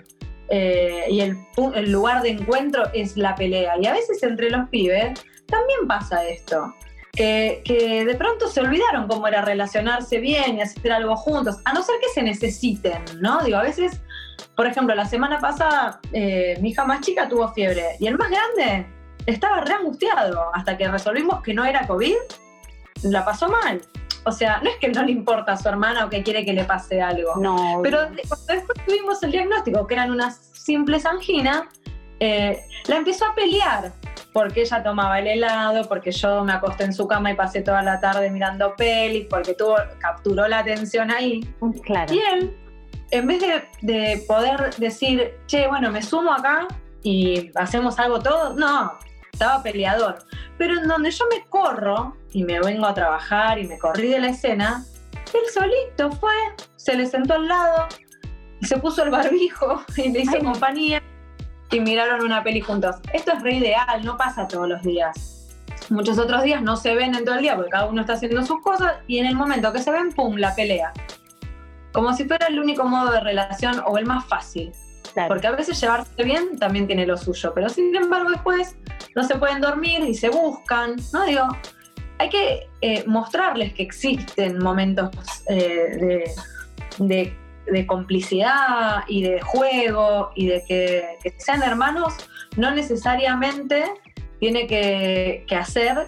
Eh, 0.50 1.04
y 1.10 1.20
el, 1.20 1.36
el 1.74 1.92
lugar 1.92 2.22
de 2.22 2.30
encuentro 2.30 2.84
es 2.92 3.16
la 3.16 3.36
pelea. 3.36 3.74
Y 3.80 3.86
a 3.86 3.92
veces 3.92 4.22
entre 4.22 4.50
los 4.50 4.68
pibes 4.70 5.24
también 5.46 5.86
pasa 5.86 6.26
esto 6.26 6.74
que, 7.18 8.04
de 8.06 8.14
pronto 8.14 8.48
se 8.48 8.60
olvidaron 8.60 9.08
cómo 9.08 9.26
era 9.26 9.42
relacionarse 9.42 10.18
bien 10.18 10.58
y 10.58 10.62
hacer 10.62 10.92
algo 10.92 11.16
juntos, 11.16 11.56
a 11.64 11.72
no 11.72 11.82
ser 11.82 11.96
que 12.00 12.08
se 12.14 12.22
necesiten, 12.22 13.02
¿no? 13.20 13.42
Digo, 13.42 13.58
a 13.58 13.62
veces, 13.62 14.00
por 14.54 14.66
ejemplo, 14.66 14.94
la 14.94 15.04
semana 15.04 15.40
pasada 15.40 16.00
eh, 16.12 16.56
mi 16.60 16.70
hija 16.70 16.84
más 16.84 17.00
chica 17.00 17.28
tuvo 17.28 17.52
fiebre 17.52 17.96
y 17.98 18.06
el 18.06 18.16
más 18.16 18.30
grande 18.30 18.86
estaba 19.26 19.60
re 19.62 19.74
angustiado 19.74 20.50
hasta 20.54 20.76
que 20.76 20.88
resolvimos 20.88 21.42
que 21.42 21.54
no 21.54 21.64
era 21.64 21.86
COVID, 21.86 22.14
la 23.02 23.24
pasó 23.24 23.48
mal. 23.48 23.82
O 24.24 24.32
sea, 24.32 24.60
no 24.62 24.70
es 24.70 24.76
que 24.76 24.88
no 24.88 25.02
le 25.02 25.12
importa 25.12 25.52
a 25.52 25.56
su 25.56 25.68
hermana 25.68 26.04
o 26.04 26.10
que 26.10 26.22
quiere 26.22 26.44
que 26.44 26.52
le 26.52 26.64
pase 26.64 27.00
algo. 27.00 27.34
No. 27.36 27.80
Pero 27.82 27.98
cuando 28.28 28.52
después 28.52 28.86
tuvimos 28.86 29.22
el 29.22 29.32
diagnóstico, 29.32 29.86
que 29.86 29.94
eran 29.94 30.10
unas 30.10 30.36
simples 30.52 31.06
anginas, 31.06 31.62
eh, 32.20 32.60
la 32.86 32.96
empezó 32.96 33.26
a 33.26 33.34
pelear 33.34 33.92
porque 34.38 34.60
ella 34.60 34.84
tomaba 34.84 35.18
el 35.18 35.26
helado, 35.26 35.88
porque 35.88 36.12
yo 36.12 36.44
me 36.44 36.52
acosté 36.52 36.84
en 36.84 36.92
su 36.92 37.08
cama 37.08 37.32
y 37.32 37.34
pasé 37.34 37.60
toda 37.60 37.82
la 37.82 37.98
tarde 37.98 38.30
mirando 38.30 38.76
pelis, 38.76 39.26
porque 39.28 39.52
tuvo, 39.52 39.74
capturó 39.98 40.46
la 40.46 40.60
atención 40.60 41.10
ahí. 41.10 41.40
Claro. 41.82 42.14
Y 42.14 42.20
él, 42.20 42.56
en 43.10 43.26
vez 43.26 43.42
de, 43.82 44.22
poder 44.28 44.76
decir, 44.76 45.34
che, 45.46 45.66
bueno, 45.66 45.90
me 45.90 46.02
sumo 46.02 46.32
acá 46.32 46.68
y 47.02 47.50
hacemos 47.56 47.98
algo 47.98 48.20
todo, 48.20 48.54
no. 48.54 48.92
estaba 49.32 49.60
peleador. 49.60 50.18
Pero 50.56 50.78
en 50.80 50.86
donde 50.86 51.10
yo 51.10 51.24
me 51.34 51.44
corro 51.48 52.16
y 52.30 52.44
me 52.44 52.60
vengo 52.60 52.86
a 52.86 52.94
trabajar 52.94 53.58
y 53.58 53.66
me 53.66 53.76
corrí 53.76 54.06
de 54.06 54.20
la 54.20 54.28
escena, 54.28 54.84
él 55.34 55.50
solito 55.52 56.12
fue, 56.12 56.32
se 56.76 56.94
le 56.94 57.06
sentó 57.06 57.34
al 57.34 57.48
lado, 57.48 57.88
se 58.62 58.76
puso 58.76 59.02
el 59.02 59.10
barbijo 59.10 59.82
y 59.96 60.12
le 60.12 60.20
hizo 60.20 60.38
compañía 60.38 61.02
y 61.70 61.80
miraron 61.80 62.22
una 62.22 62.42
peli 62.42 62.60
juntos. 62.60 62.96
Esto 63.12 63.32
es 63.32 63.42
re 63.42 63.54
ideal, 63.54 64.04
no 64.04 64.16
pasa 64.16 64.48
todos 64.48 64.68
los 64.68 64.82
días. 64.82 65.48
Muchos 65.90 66.18
otros 66.18 66.42
días 66.42 66.62
no 66.62 66.76
se 66.76 66.94
ven 66.94 67.14
en 67.14 67.24
todo 67.24 67.36
el 67.36 67.42
día 67.42 67.56
porque 67.56 67.70
cada 67.70 67.86
uno 67.86 68.02
está 68.02 68.14
haciendo 68.14 68.44
sus 68.44 68.60
cosas 68.62 68.96
y 69.06 69.18
en 69.18 69.26
el 69.26 69.34
momento 69.34 69.72
que 69.72 69.78
se 69.78 69.90
ven, 69.90 70.12
¡pum!, 70.12 70.36
la 70.36 70.54
pelea. 70.54 70.92
Como 71.92 72.12
si 72.12 72.24
fuera 72.24 72.46
el 72.46 72.60
único 72.60 72.84
modo 72.84 73.10
de 73.12 73.20
relación 73.20 73.82
o 73.86 73.96
el 73.98 74.04
más 74.04 74.26
fácil. 74.26 74.72
Porque 75.26 75.46
a 75.46 75.52
veces 75.52 75.80
llevarse 75.80 76.22
bien 76.22 76.58
también 76.58 76.86
tiene 76.86 77.06
lo 77.06 77.16
suyo, 77.16 77.52
pero 77.54 77.68
sin 77.68 77.94
embargo 77.96 78.30
después 78.30 78.76
no 79.16 79.24
se 79.24 79.36
pueden 79.36 79.60
dormir 79.60 80.04
y 80.04 80.14
se 80.14 80.28
buscan, 80.28 80.96
¿no? 81.12 81.24
Digo, 81.24 81.48
hay 82.18 82.28
que 82.28 82.68
eh, 82.82 83.04
mostrarles 83.06 83.72
que 83.72 83.82
existen 83.82 84.58
momentos 84.58 85.10
eh, 85.48 86.24
de, 86.98 87.36
complicidad 87.86 89.04
y 89.08 89.22
de 89.22 89.40
juego 89.40 90.30
y 90.34 90.46
de 90.46 90.64
que, 90.66 91.34
sean 91.38 91.62
hermanos, 91.62 92.14
no 92.56 92.70
necesariamente 92.70 93.84
tiene 94.40 94.66
que, 94.66 95.44
que, 95.46 95.56
hacer 95.56 96.06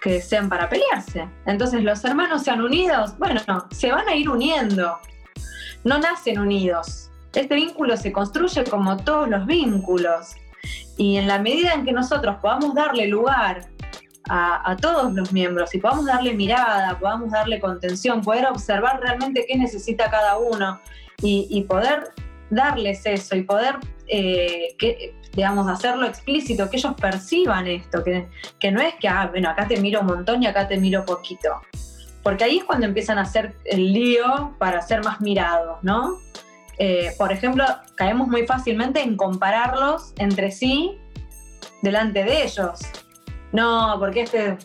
que 0.00 0.20
sean 0.20 0.48
para 0.48 0.68
pelearse. 0.68 1.28
Entonces 1.46 1.82
los 1.82 2.04
hermanos 2.04 2.42
sean 2.42 2.62
unidos, 2.62 3.16
bueno, 3.18 3.40
se 3.70 3.92
van 3.92 4.08
a 4.08 4.14
ir 4.14 4.28
uniendo, 4.28 4.98
no 5.84 5.98
nacen 5.98 6.38
unidos. 6.38 7.10
Este 7.32 7.54
vínculo 7.54 7.96
se 7.96 8.12
construye 8.12 8.64
como 8.64 8.96
todos 8.96 9.28
los 9.28 9.46
vínculos. 9.46 10.36
Y 10.96 11.16
en 11.18 11.28
la 11.28 11.38
medida 11.38 11.74
en 11.74 11.84
que 11.84 11.92
nosotros 11.92 12.36
podamos 12.40 12.74
darle 12.74 13.06
lugar 13.08 13.66
a, 14.28 14.76
todos 14.80 15.12
los 15.12 15.32
miembros 15.32 15.74
y 15.74 15.78
podamos 15.78 16.06
darle 16.06 16.34
mirada, 16.34 16.98
podamos 16.98 17.30
darle 17.30 17.60
contención, 17.60 18.22
poder 18.22 18.46
observar 18.46 19.00
realmente 19.00 19.44
qué 19.46 19.56
necesita 19.56 20.10
cada 20.10 20.38
uno 20.38 20.80
y, 21.22 21.62
poder 21.68 22.10
darles 22.50 23.04
eso 23.06 23.36
y 23.36 23.42
poder, 23.42 23.76
eh, 24.08 24.74
que, 24.78 25.14
digamos, 25.32 25.68
hacerlo 25.68 26.06
explícito, 26.06 26.68
que 26.70 26.76
ellos 26.76 26.94
perciban 27.00 27.66
esto, 27.66 28.04
que, 28.04 28.28
que 28.58 28.70
no 28.70 28.80
es 28.80 28.94
que, 28.94 29.08
ah, 29.08 29.28
bueno, 29.30 29.50
acá 29.50 29.66
te 29.66 29.80
miro 29.80 30.00
un 30.00 30.06
montón 30.06 30.42
y 30.42 30.46
acá 30.46 30.68
te 30.68 30.76
miro 30.76 31.04
poquito. 31.04 31.60
Porque 32.22 32.44
ahí 32.44 32.58
es 32.58 32.64
cuando 32.64 32.86
empiezan 32.86 33.18
a 33.18 33.22
hacer 33.22 33.54
el 33.64 33.92
lío 33.92 34.54
para 34.58 34.82
ser 34.82 35.04
más 35.04 35.20
mirados, 35.20 35.78
¿no? 35.82 36.18
Eh, 36.78 37.12
por 37.16 37.32
ejemplo, 37.32 37.64
caemos 37.94 38.28
muy 38.28 38.46
fácilmente 38.46 39.00
en 39.00 39.16
compararlos 39.16 40.12
entre 40.18 40.50
sí 40.50 40.98
delante 41.82 42.24
de 42.24 42.44
ellos. 42.44 42.80
No, 43.52 43.96
porque 43.98 44.22
este, 44.22 44.58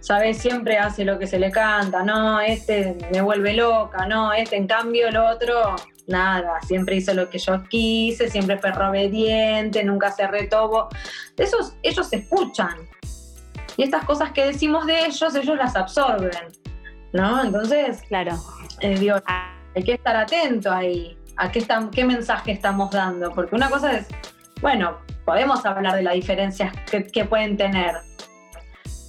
¿sabes? 0.00 0.38
Siempre 0.38 0.78
hace 0.78 1.04
lo 1.04 1.18
que 1.18 1.26
se 1.26 1.38
le 1.38 1.50
canta, 1.50 2.02
no, 2.02 2.40
este 2.40 2.96
me 3.12 3.20
vuelve 3.20 3.54
loca, 3.54 4.06
no, 4.06 4.32
este 4.32 4.56
en 4.56 4.66
cambio 4.66 5.08
el 5.08 5.16
otro, 5.16 5.76
nada, 6.06 6.60
siempre 6.66 6.96
hizo 6.96 7.14
lo 7.14 7.28
que 7.28 7.38
yo 7.38 7.62
quise, 7.64 8.30
siempre 8.30 8.56
perro 8.56 8.90
obediente, 8.90 9.84
nunca 9.84 10.10
se 10.10 10.26
retobo. 10.26 10.88
Esos, 11.36 11.74
ellos 11.82 12.12
escuchan. 12.12 12.76
Y 13.76 13.84
estas 13.84 14.04
cosas 14.04 14.32
que 14.32 14.44
decimos 14.44 14.86
de 14.86 15.06
ellos, 15.06 15.34
ellos 15.34 15.56
las 15.56 15.76
absorben, 15.76 16.48
¿no? 17.12 17.44
Entonces, 17.44 18.02
claro, 18.08 18.32
eh, 18.80 19.12
hay 19.74 19.82
que 19.84 19.92
estar 19.92 20.16
atento 20.16 20.72
ahí 20.72 21.16
a 21.36 21.50
qué, 21.52 21.64
qué 21.92 22.04
mensaje 22.04 22.52
estamos 22.52 22.90
dando, 22.90 23.30
porque 23.32 23.54
una 23.54 23.70
cosa 23.70 23.92
es, 23.92 24.08
bueno, 24.60 24.98
podemos 25.24 25.64
hablar 25.64 25.94
de 25.94 26.02
las 26.02 26.14
diferencias 26.14 26.72
que, 26.90 27.24
pueden 27.24 27.56
tener, 27.56 27.94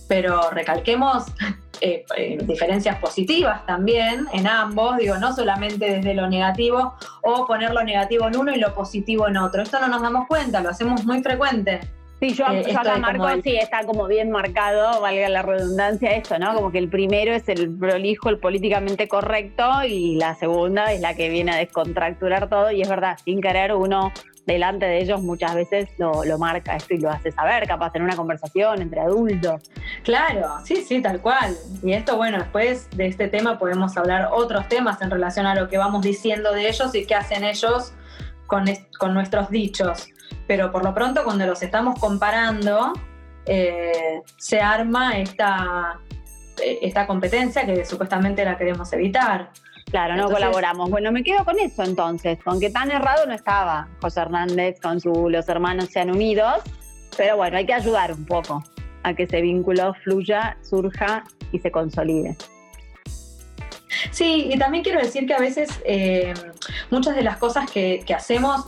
pero 0.09 0.49
recalquemos 0.49 1.27
eh, 1.81 2.03
eh, 2.17 2.37
diferencias 2.41 2.97
positivas 2.97 3.65
también 3.65 4.25
en 4.33 4.47
ambos, 4.47 4.97
digo, 4.97 5.15
no 5.17 5.33
solamente 5.33 5.97
desde 5.97 6.13
lo 6.13 6.27
negativo 6.27 6.95
o 7.21 7.45
poner 7.45 7.71
lo 7.71 7.83
negativo 7.83 8.27
en 8.27 8.35
uno 8.35 8.53
y 8.53 8.59
lo 8.59 8.73
positivo 8.73 9.29
en 9.29 9.37
otro. 9.37 9.61
Esto 9.61 9.79
no 9.79 9.87
nos 9.87 10.01
damos 10.01 10.27
cuenta, 10.27 10.59
lo 10.59 10.69
hacemos 10.69 11.05
muy 11.05 11.23
frecuente. 11.23 11.79
Sí, 12.19 12.33
yo, 12.33 12.45
eh, 12.51 12.75
acá 12.75 12.97
marco, 12.97 13.25
sí, 13.41 13.55
está 13.55 13.85
como 13.85 14.05
bien 14.07 14.29
marcado, 14.29 14.99
valga 14.99 15.29
la 15.29 15.41
redundancia, 15.41 16.11
esto, 16.11 16.37
¿no? 16.37 16.53
Como 16.53 16.69
que 16.69 16.77
el 16.77 16.89
primero 16.89 17.31
es 17.33 17.47
el 17.47 17.73
prolijo, 17.77 18.27
el 18.27 18.39
políticamente 18.39 19.07
correcto, 19.07 19.63
y 19.87 20.15
la 20.15 20.35
segunda 20.35 20.91
es 20.91 20.99
la 20.99 21.13
que 21.13 21.29
viene 21.29 21.53
a 21.53 21.55
descontracturar 21.55 22.49
todo, 22.49 22.71
y 22.71 22.81
es 22.81 22.89
verdad, 22.89 23.17
sin 23.23 23.39
querer 23.39 23.73
uno 23.73 24.11
delante 24.53 24.85
de 24.85 25.01
ellos 25.01 25.21
muchas 25.21 25.55
veces 25.55 25.89
lo, 25.97 26.23
marca 26.37 26.75
esto 26.75 26.93
y 26.93 26.97
lo 26.99 27.09
hace 27.09 27.31
saber, 27.31 27.67
capaz 27.67 27.95
en 27.95 28.03
una 28.03 28.15
conversación 28.15 28.81
entre 28.81 29.01
adultos. 29.01 29.69
Claro, 30.03 30.55
sí, 30.63 30.77
sí, 30.77 31.01
tal 31.01 31.21
cual. 31.21 31.55
Y 31.83 31.93
esto, 31.93 32.17
bueno, 32.17 32.37
después 32.37 32.89
de 32.95 33.07
este 33.07 33.27
tema 33.27 33.57
podemos 33.57 33.97
hablar 33.97 34.29
otros 34.31 34.67
temas 34.67 35.01
en 35.01 35.11
relación 35.11 35.45
a 35.45 35.55
lo 35.55 35.69
que 35.69 35.77
vamos 35.77 36.01
diciendo 36.03 36.53
de 36.53 36.69
ellos 36.69 36.93
y 36.95 37.05
qué 37.05 37.15
hacen 37.15 37.43
ellos 37.43 37.93
con, 38.47 38.65
con 38.97 39.13
nuestros 39.13 39.49
dichos 39.49 40.09
pero 40.49 40.71
por 40.71 40.83
lo 40.83 40.95
pronto 40.95 41.23
cuando 41.23 41.45
los 41.45 41.61
estamos 41.61 41.99
comparando, 41.99 42.93
eh, 43.45 44.23
se 44.35 44.59
arma 44.59 45.19
esta, 45.19 45.99
eh, 46.59 46.79
esta 46.81 47.05
competencia 47.05 47.67
que 47.67 47.85
supuestamente 47.85 48.43
la 48.43 48.57
queremos 48.57 48.91
evitar. 48.93 49.51
Claro, 49.89 50.15
no 50.15 50.29
colaboramos. 50.29 50.89
Bueno, 50.89 51.11
me 51.11 51.23
quedo 51.23 51.43
con 51.43 51.57
eso 51.59 51.83
entonces, 51.83 52.37
con 52.43 52.59
que 52.59 52.69
tan 52.69 52.91
errado 52.91 53.25
no 53.25 53.33
estaba 53.33 53.87
José 54.01 54.21
Hernández 54.21 54.79
con 54.79 54.99
su 54.99 55.29
Los 55.29 55.49
hermanos 55.49 55.85
sean 55.91 56.11
unidos, 56.11 56.61
pero 57.17 57.37
bueno, 57.37 57.57
hay 57.57 57.65
que 57.65 57.73
ayudar 57.73 58.13
un 58.13 58.25
poco 58.25 58.63
a 59.03 59.13
que 59.13 59.23
ese 59.23 59.41
vínculo 59.41 59.93
fluya, 60.03 60.57
surja 60.61 61.23
y 61.51 61.59
se 61.59 61.71
consolide. 61.71 62.35
Sí, 64.11 64.49
y 64.51 64.57
también 64.57 64.83
quiero 64.83 64.99
decir 64.99 65.25
que 65.25 65.33
a 65.33 65.39
veces 65.39 65.81
eh, 65.85 66.33
muchas 66.89 67.15
de 67.15 67.23
las 67.23 67.37
cosas 67.37 67.69
que, 67.69 68.03
que 68.05 68.13
hacemos 68.13 68.65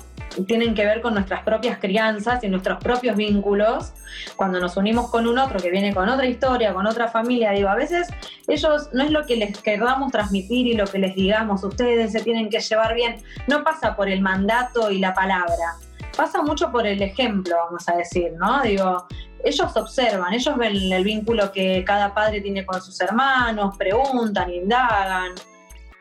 tienen 0.47 0.73
que 0.73 0.85
ver 0.85 1.01
con 1.01 1.13
nuestras 1.13 1.43
propias 1.43 1.77
crianzas 1.79 2.43
y 2.43 2.47
nuestros 2.47 2.81
propios 2.83 3.15
vínculos. 3.15 3.93
Cuando 4.35 4.59
nos 4.59 4.77
unimos 4.77 5.09
con 5.09 5.27
un 5.27 5.37
otro 5.37 5.59
que 5.59 5.69
viene 5.69 5.93
con 5.93 6.09
otra 6.09 6.25
historia, 6.25 6.73
con 6.73 6.87
otra 6.87 7.07
familia, 7.07 7.51
digo, 7.51 7.69
a 7.69 7.75
veces 7.75 8.07
ellos 8.47 8.89
no 8.93 9.03
es 9.03 9.11
lo 9.11 9.25
que 9.25 9.35
les 9.35 9.57
queramos 9.59 10.11
transmitir 10.11 10.67
y 10.67 10.73
lo 10.73 10.85
que 10.85 10.99
les 10.99 11.15
digamos, 11.15 11.63
ustedes 11.63 12.11
se 12.11 12.21
tienen 12.21 12.49
que 12.49 12.59
llevar 12.59 12.93
bien, 12.93 13.17
no 13.47 13.63
pasa 13.63 13.95
por 13.95 14.09
el 14.09 14.21
mandato 14.21 14.91
y 14.91 14.99
la 14.99 15.13
palabra, 15.13 15.75
pasa 16.15 16.41
mucho 16.41 16.71
por 16.71 16.85
el 16.85 17.01
ejemplo, 17.01 17.55
vamos 17.65 17.87
a 17.89 17.95
decir, 17.95 18.33
¿no? 18.37 18.61
Digo, 18.61 19.07
ellos 19.43 19.75
observan, 19.75 20.33
ellos 20.33 20.55
ven 20.57 20.75
el 20.91 21.03
vínculo 21.03 21.51
que 21.51 21.83
cada 21.85 22.13
padre 22.13 22.41
tiene 22.41 22.65
con 22.65 22.81
sus 22.81 22.99
hermanos, 23.01 23.75
preguntan, 23.77 24.51
indagan. 24.51 25.31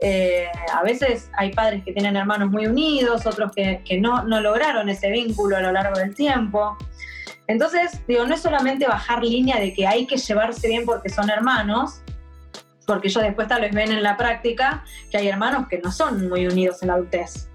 Eh, 0.03 0.47
a 0.73 0.83
veces 0.83 1.31
hay 1.37 1.53
padres 1.53 1.85
que 1.85 1.93
tienen 1.93 2.17
hermanos 2.17 2.51
muy 2.51 2.67
unidos, 2.67 3.27
otros 3.27 3.53
que, 3.53 4.01
no, 4.01 4.25
lograron 4.25 4.89
ese 4.89 5.11
vínculo 5.11 5.57
a 5.57 5.61
lo 5.61 5.73
largo 5.73 5.99
del 5.99 6.15
tiempo. 6.15 6.77
Entonces, 7.47 8.01
digo, 8.07 8.25
no 8.27 8.35
es 8.35 8.41
solamente 8.41 8.87
bajar 8.87 9.23
línea 9.23 9.59
de 9.59 9.75
que 9.75 9.87
hay 9.87 10.07
que 10.07 10.17
llevarse 10.17 10.69
bien 10.69 10.87
porque 10.87 11.11
son 11.11 11.29
hermanos, 11.29 12.01
porque 12.87 13.09
ellos 13.09 13.23
después 13.23 13.49
tal 13.49 13.61
vez 13.61 13.75
ven 13.75 13.93
en 13.93 14.03
la 14.03 14.17
práctica 14.17 14.85
que 15.11 15.19
hay 15.19 15.29
hermanos 15.29 15.69
que 15.69 15.79
no 15.79 15.93
son 15.93 16.29
muy 16.29 16.47
unidos 16.47 16.81
en 16.83 16.89
la 16.89 16.95
adultez. 16.95 17.51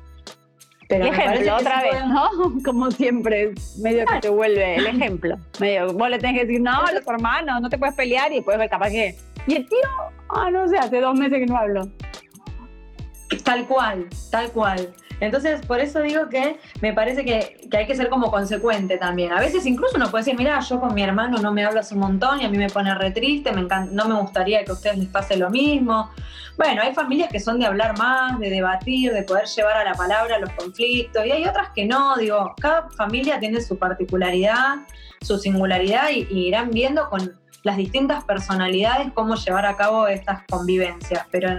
Pero 0.87 1.05
ejemplo, 1.05 1.55
otra 1.55 1.81
vez, 1.81 2.05
¿no? 2.05 2.29
Como 2.65 2.91
siempre, 2.91 3.53
medio 3.79 4.05
que 4.05 4.19
te 4.19 4.29
vuelve 4.29 4.75
el 4.75 4.85
ejemplo. 4.85 5.37
Medio, 5.59 5.93
vos 5.93 6.09
le 6.09 6.19
tenés 6.19 6.41
que 6.41 6.45
decir, 6.45 6.61
no, 6.61 6.79
los 6.93 7.07
hermanos, 7.07 7.59
no 7.61 7.69
te 7.69 7.77
puedes 7.77 7.95
pelear 7.95 8.31
y 8.31 8.35
después 8.35 8.57
capaz 8.69 8.89
que. 8.89 9.15
Y 9.47 9.55
el 9.55 9.67
tío, 9.67 9.77
ah, 10.29 10.49
no 10.51 10.67
sé, 10.67 10.77
hace 10.77 11.01
dos 11.01 11.17
meses 11.17 11.39
que 11.39 11.45
no 11.45 11.57
hablo. 11.57 11.89
Tal 13.45 13.67
cual, 13.67 14.09
tal 14.31 14.51
cual. 14.51 14.91
Entonces, 15.19 15.63
por 15.65 15.79
eso 15.79 16.01
digo 16.01 16.27
que 16.29 16.59
me 16.81 16.93
parece 16.93 17.23
que, 17.23 17.69
hay 17.71 17.85
que 17.85 17.95
ser 17.95 18.09
como 18.09 18.31
consecuente 18.31 18.97
también. 18.97 19.31
A 19.31 19.39
veces 19.39 19.67
incluso 19.67 19.95
uno 19.97 20.09
puede 20.09 20.23
decir, 20.23 20.37
mira, 20.37 20.59
yo 20.59 20.79
con 20.79 20.95
mi 20.95 21.03
hermano 21.03 21.37
no 21.37 21.53
me 21.53 21.63
hablo 21.63 21.79
un 21.91 21.99
montón 21.99 22.41
y 22.41 22.45
a 22.45 22.49
mí 22.49 22.57
me 22.57 22.69
pone 22.69 22.93
re 22.95 23.11
triste, 23.11 23.51
me 23.51 23.67
no 23.91 24.07
me 24.07 24.19
gustaría 24.19 24.65
que 24.65 24.71
a 24.71 24.73
ustedes 24.73 24.97
les 24.97 25.07
pase 25.07 25.37
lo 25.37 25.51
mismo. 25.51 26.09
Bueno, 26.57 26.81
hay 26.81 26.95
familias 26.95 27.29
que 27.31 27.39
son 27.39 27.59
de 27.59 27.67
hablar 27.67 27.97
más, 27.99 28.39
de 28.39 28.49
debatir, 28.49 29.13
de 29.13 29.21
poder 29.21 29.45
llevar 29.45 29.77
a 29.77 29.83
la 29.83 29.93
palabra 29.93 30.39
los 30.39 30.51
conflictos 30.53 31.23
y 31.23 31.31
hay 31.31 31.45
otras 31.45 31.69
que 31.75 31.85
no, 31.85 32.17
digo, 32.17 32.55
cada 32.59 32.89
familia 32.89 33.39
tiene 33.39 33.61
su 33.61 33.77
particularidad, 33.77 34.77
su 35.21 35.37
singularidad 35.37 36.09
y 36.09 36.25
irán 36.31 36.71
viendo 36.71 37.09
con 37.09 37.39
las 37.65 37.77
distintas 37.77 38.23
personalidades 38.23 39.11
cómo 39.13 39.35
llevar 39.35 39.65
a 39.65 39.75
cabo 39.75 40.07
estas 40.07 40.43
convivencias, 40.49 41.25
pero 41.31 41.49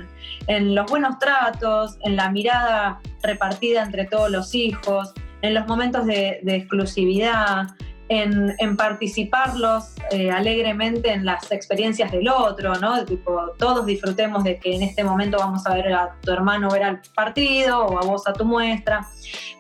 en, 0.47 0.75
los 0.75 0.89
buenos 0.89 1.19
tratos, 1.19 1.99
en 2.05 2.15
la 2.15 2.31
mirada 2.31 3.01
repartida 3.25 3.83
entre 3.83 4.05
todos 4.07 4.31
los 4.31 4.55
hijos, 4.55 5.13
en 5.43 5.53
los 5.53 5.67
momentos 5.67 6.07
de, 6.07 6.41
exclusividad, 6.47 7.67
en, 8.09 8.77
participarlos 8.77 9.97
eh, 10.13 10.31
alegremente 10.31 11.11
en 11.11 11.25
las 11.25 11.51
experiencias 11.51 12.13
del 12.13 12.29
otro, 12.29 12.77
¿no? 12.77 13.05
Tipo, 13.05 13.51
todos 13.59 13.85
disfrutemos 13.85 14.45
de 14.45 14.61
que 14.61 14.77
en 14.77 14.85
este 14.85 15.03
momento 15.03 15.39
vamos 15.39 15.67
a 15.67 15.75
ver 15.75 15.93
a 15.93 16.15
tu 16.23 16.31
hermano 16.31 16.71
ver 16.71 16.85
al 16.85 17.03
partido 17.17 17.85
o 17.85 17.99
a 17.99 18.03
vos 18.03 18.29
a 18.29 18.33
tu 18.33 18.45
muestra, 18.45 19.09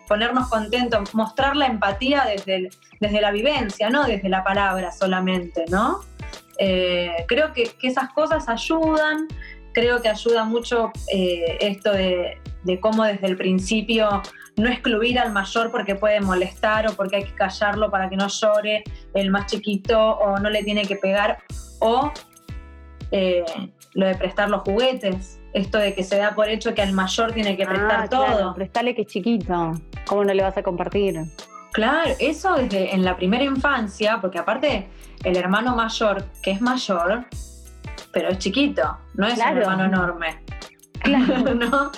ponernos 0.06 0.48
contentos, 0.48 1.12
mostrar 1.12 1.56
la 1.56 1.66
empatía 1.66 2.24
desde, 2.24 2.70
desde 3.00 3.20
la 3.20 3.32
vivencia, 3.32 3.90
no 3.90 4.04
desde 4.04 4.28
la 4.28 4.44
palabra 4.44 4.92
solamente, 4.92 5.64
¿no? 5.68 6.02
Eh, 6.59 7.25
creo 7.29 7.53
que, 7.53 7.71
esas 7.83 8.12
cosas 8.12 8.49
ayudan, 8.49 9.29
creo 9.73 10.01
que 10.01 10.09
ayuda 10.09 10.45
mucho 10.45 10.90
eh, 11.12 11.59
esto 11.61 11.92
de, 11.92 12.38
de 12.64 12.81
cómo 12.81 13.05
desde 13.05 13.27
el 13.27 13.37
principio 13.37 14.23
no 14.57 14.69
excluir 14.69 15.19
al 15.19 15.33
mayor 15.33 15.71
porque 15.71 15.95
puede 15.95 16.21
molestar 16.21 16.88
o 16.88 16.95
porque 16.95 17.16
hay 17.16 17.25
que 17.25 17.35
callarlo 17.35 17.90
para 17.90 18.09
que 18.09 18.16
no 18.16 18.29
llore 18.29 18.85
el 19.14 19.31
más 19.31 19.47
chiquito 19.47 19.99
o 19.99 20.38
no 20.38 20.51
le 20.51 20.64
tiene 20.64 20.83
que 20.87 20.97
pegar 20.97 21.38
o 21.81 22.11
eh, 23.11 23.45
lo 23.95 24.07
de 24.07 24.14
prestar 24.14 24.51
los 24.51 24.62
juguetes, 24.62 25.40
esto 25.53 25.79
de 25.79 25.95
que 25.95 26.03
se 26.03 26.16
da 26.16 26.35
por 26.35 26.49
hecho 26.49 26.75
que 26.75 26.83
al 26.83 26.92
mayor 26.92 27.33
tiene 27.33 27.57
que 27.57 27.64
ah, 27.64 27.69
prestar 27.69 28.09
todo. 28.09 28.55
Prestarle 28.55 28.95
que 28.95 29.03
es 29.03 29.09
chiquito, 29.09 29.73
¿cómo 30.07 30.25
no 30.25 30.35
le 30.35 30.42
vas 30.42 30.57
a 30.57 30.62
compartir? 30.62 31.21
Claro, 31.77 32.15
eso 32.19 32.55
desde 32.55 32.95
en 32.95 33.05
la 33.05 33.17
primera 33.17 33.45
infancia, 33.45 34.19
porque 34.19 34.39
aparte 34.39 34.89
el 35.23 35.37
hermano 35.37 35.77
mayor, 35.77 36.25
que 36.43 36.53
es 36.53 36.62
mayor, 36.62 37.27
pero 38.12 38.31
es 38.31 38.39
chiquito, 38.39 38.97
no 39.12 39.27
es 39.27 39.39
un 39.39 39.59
hermano 39.59 39.85
enorme. 39.85 40.41
Claro. 41.01 41.37
¿No? 41.55 41.93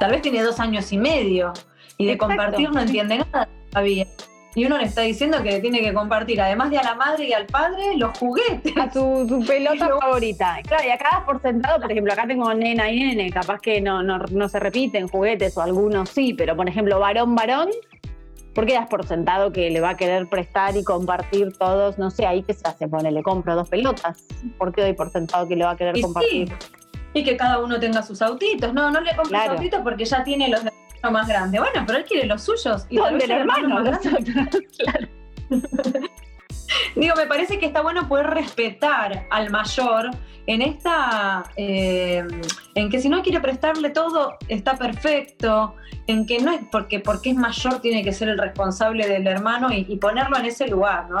Tal 0.00 0.10
vez 0.10 0.22
tiene 0.22 0.42
dos 0.42 0.58
años 0.58 0.92
y 0.92 0.98
medio 0.98 1.52
y 1.98 2.06
de 2.06 2.18
compartir 2.18 2.68
no 2.72 2.80
entiende 2.80 3.18
nada 3.18 3.48
todavía. 3.70 4.08
Y 4.56 4.64
uno 4.64 4.76
le 4.78 4.86
está 4.86 5.02
diciendo 5.02 5.40
que 5.44 5.52
le 5.52 5.60
tiene 5.60 5.80
que 5.80 5.94
compartir, 5.94 6.40
además 6.40 6.70
de 6.70 6.78
a 6.78 6.82
la 6.82 6.96
madre 6.96 7.28
y 7.28 7.32
al 7.32 7.46
padre, 7.46 7.96
los 7.96 8.18
juguetes. 8.18 8.76
A 8.76 8.92
su, 8.92 9.44
pelota 9.46 9.88
favorita. 10.00 10.58
Claro, 10.66 10.82
y 10.84 10.90
acá 10.90 11.22
por 11.24 11.40
sentado, 11.40 11.80
por 11.80 11.92
ejemplo, 11.92 12.12
acá 12.12 12.26
tengo 12.26 12.52
nena 12.52 12.90
y 12.90 12.98
nene, 12.98 13.30
capaz 13.30 13.60
que 13.60 13.80
no, 13.80 14.02
no, 14.02 14.48
se 14.48 14.58
repiten 14.58 15.06
juguetes 15.06 15.56
o 15.56 15.62
algunos 15.62 16.08
sí, 16.10 16.34
pero 16.34 16.56
por 16.56 16.68
ejemplo, 16.68 16.98
varón, 16.98 17.36
varón, 17.36 17.68
¿por 18.54 18.66
qué 18.66 18.74
das 18.74 18.88
por 18.88 19.06
sentado 19.06 19.52
que 19.52 19.70
le 19.70 19.80
va 19.80 19.90
a 19.90 19.96
querer 19.96 20.28
prestar 20.28 20.76
y 20.76 20.84
compartir 20.84 21.56
todos? 21.58 21.98
No 21.98 22.10
sé, 22.10 22.26
ahí 22.26 22.42
qué 22.42 22.54
se 22.54 22.66
hace, 22.66 22.88
pone, 22.88 23.10
le 23.10 23.22
compro 23.22 23.54
dos 23.54 23.68
pelotas. 23.68 24.24
¿Por 24.58 24.72
qué 24.72 24.82
doy 24.82 24.92
por 24.92 25.10
sentado 25.10 25.46
que 25.48 25.56
le 25.56 25.64
va 25.64 25.72
a 25.72 25.76
querer 25.76 26.00
compartir? 26.00 26.52
y 27.16 27.22
que 27.22 27.36
cada 27.36 27.60
uno 27.60 27.78
tenga 27.78 28.02
sus 28.02 28.20
autitos. 28.20 28.74
No, 28.74 28.90
no 28.90 29.00
le 29.00 29.14
compres 29.14 29.48
autitos 29.48 29.80
porque 29.82 30.04
ya 30.04 30.24
tiene 30.24 30.48
los 30.48 30.64
de 30.64 30.72
más 31.10 31.28
grandes. 31.28 31.60
Bueno, 31.60 31.84
pero 31.86 31.98
él 31.98 32.04
quiere 32.04 32.26
los 32.26 32.42
suyos. 32.42 32.86
Y 32.88 32.96
del 32.96 33.30
hermano, 33.30 33.80
los 33.80 33.98
claro. 33.98 35.08
Digo, 36.96 37.14
me 37.16 37.26
parece 37.26 37.58
que 37.58 37.66
está 37.66 37.82
bueno 37.82 38.08
poder 38.08 38.26
respetar 38.26 39.26
al 39.30 39.50
mayor 39.50 40.10
en 40.46 40.62
esta, 40.62 41.44
eh, 41.56 42.22
en 42.74 42.90
que 42.90 43.00
si 43.00 43.08
no 43.08 43.22
quiere 43.22 43.40
prestarle 43.40 43.90
todo, 43.90 44.36
está 44.48 44.76
perfecto, 44.76 45.74
en 46.06 46.26
que 46.26 46.38
no 46.38 46.52
es 46.52 46.60
porque, 46.70 47.00
porque 47.00 47.30
es 47.30 47.36
mayor 47.36 47.80
tiene 47.80 48.02
que 48.02 48.12
ser 48.12 48.28
el 48.28 48.38
responsable 48.38 49.08
del 49.08 49.26
hermano 49.26 49.68
y, 49.72 49.96
ponerlo 49.96 50.36
en 50.38 50.46
ese 50.46 50.68
lugar, 50.68 51.08
¿no? 51.08 51.18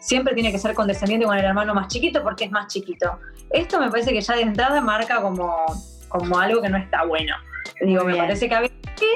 siempre 0.00 0.34
tiene 0.34 0.50
que 0.50 0.58
ser 0.58 0.74
condescendiente 0.74 1.24
con 1.24 1.38
el 1.38 1.44
hermano 1.44 1.74
más 1.74 1.86
chiquito 1.86 2.22
porque 2.22 2.44
es 2.44 2.50
más 2.50 2.66
chiquito. 2.66 3.20
Esto 3.50 3.78
me 3.78 3.88
parece 3.88 4.12
que 4.12 4.20
ya 4.20 4.34
de 4.34 4.42
entrada 4.42 4.80
marca 4.80 5.22
como, 5.22 5.64
como 6.08 6.38
algo 6.38 6.60
que 6.60 6.68
no 6.68 6.76
está 6.76 7.04
bueno. 7.04 7.34
Digo, 7.80 8.04
me 8.04 8.16
parece 8.16 8.48
que 8.48 8.54
a 8.54 8.60
veces 8.60 8.76
sí, 8.96 9.06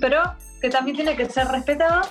pero 0.00 0.22
que 0.60 0.68
también 0.68 0.96
tiene 0.96 1.16
que 1.16 1.24
ser 1.26 1.48
respetado. 1.48 2.02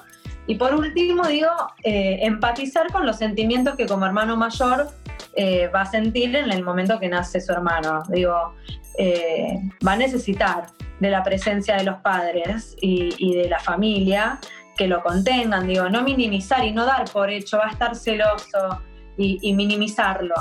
Y 0.47 0.55
por 0.55 0.75
último, 0.75 1.25
digo, 1.27 1.49
eh, 1.83 2.19
empatizar 2.21 2.91
con 2.91 3.05
los 3.05 3.17
sentimientos 3.17 3.75
que 3.75 3.85
como 3.85 4.05
hermano 4.05 4.35
mayor 4.35 4.87
eh, 5.35 5.67
va 5.73 5.81
a 5.81 5.85
sentir 5.85 6.35
en 6.35 6.51
el 6.51 6.63
momento 6.63 6.99
que 6.99 7.07
nace 7.07 7.39
su 7.39 7.51
hermano. 7.53 8.03
Digo, 8.09 8.53
eh, 8.97 9.59
va 9.85 9.93
a 9.93 9.97
necesitar 9.97 10.67
de 10.99 11.09
la 11.09 11.23
presencia 11.23 11.77
de 11.77 11.85
los 11.85 11.97
padres 11.97 12.75
y, 12.81 13.35
de 13.35 13.49
la 13.49 13.59
familia 13.59 14.39
que 14.77 14.87
lo 14.87 15.03
contengan, 15.03 15.67
digo, 15.67 15.87
no 15.89 16.01
minimizar 16.01 16.63
y 16.65 16.71
no 16.71 16.85
dar 16.85 17.05
por 17.11 17.29
hecho, 17.29 17.57
va 17.57 17.67
a 17.67 17.71
estar 17.71 17.95
celoso 17.95 18.81
y 19.17 19.53
minimizarlo. 19.53 20.33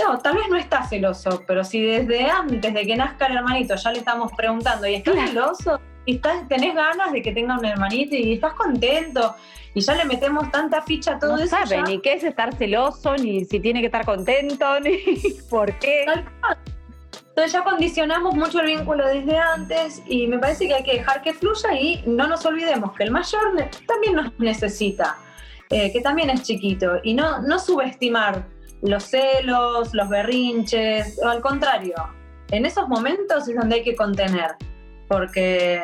No, 0.00 0.18
tal 0.18 0.36
vez 0.36 0.48
no 0.48 0.56
está 0.56 0.82
celoso, 0.84 1.42
pero 1.46 1.62
si 1.62 1.80
desde 1.80 2.30
antes 2.30 2.72
de 2.72 2.86
que 2.86 2.96
nazca 2.96 3.26
el 3.26 3.36
hermanito 3.36 3.74
ya 3.76 3.92
le 3.92 3.98
estamos 3.98 4.32
preguntando, 4.32 4.86
¿y 4.86 4.94
estás 4.94 5.14
celoso? 5.14 5.80
¿Y 6.06 6.16
estás, 6.16 6.48
tenés 6.48 6.74
ganas 6.74 7.12
de 7.12 7.22
que 7.22 7.32
tenga 7.32 7.58
un 7.58 7.64
hermanito 7.64 8.14
y 8.16 8.34
estás 8.34 8.54
contento? 8.54 9.34
Y 9.74 9.80
ya 9.80 9.94
le 9.94 10.04
metemos 10.04 10.50
tanta 10.50 10.82
ficha 10.82 11.12
a 11.12 11.18
todo 11.18 11.36
no 11.36 11.42
eso. 11.42 11.58
No 11.58 11.66
sabe 11.66 11.82
ni 11.82 12.00
qué 12.00 12.14
es 12.14 12.24
estar 12.24 12.54
celoso, 12.54 13.16
ni 13.16 13.44
si 13.44 13.60
tiene 13.60 13.80
que 13.80 13.86
estar 13.86 14.04
contento, 14.04 14.80
ni 14.84 14.98
por 15.48 15.78
qué. 15.78 16.06
Entonces 17.30 17.52
ya 17.52 17.62
condicionamos 17.62 18.34
mucho 18.34 18.60
el 18.60 18.66
vínculo 18.66 19.06
desde 19.06 19.38
antes 19.38 20.02
y 20.06 20.26
me 20.26 20.38
parece 20.38 20.66
que 20.66 20.74
hay 20.74 20.82
que 20.82 20.92
dejar 20.94 21.22
que 21.22 21.32
fluya 21.32 21.72
y 21.80 22.02
no 22.06 22.26
nos 22.26 22.44
olvidemos 22.44 22.92
que 22.94 23.04
el 23.04 23.12
mayor 23.12 23.40
también 23.86 24.14
nos 24.14 24.38
necesita, 24.38 25.16
eh, 25.70 25.92
que 25.92 26.00
también 26.00 26.28
es 26.30 26.42
chiquito 26.42 26.98
y 27.02 27.14
no, 27.14 27.40
no 27.40 27.58
subestimar 27.58 28.44
los 28.82 29.04
celos, 29.04 29.94
los 29.94 30.08
berrinches, 30.08 31.20
o 31.22 31.28
al 31.28 31.40
contrario, 31.40 31.94
en 32.50 32.66
esos 32.66 32.88
momentos 32.88 33.48
es 33.48 33.56
donde 33.56 33.76
hay 33.76 33.84
que 33.84 33.94
contener, 33.94 34.56
porque, 35.10 35.82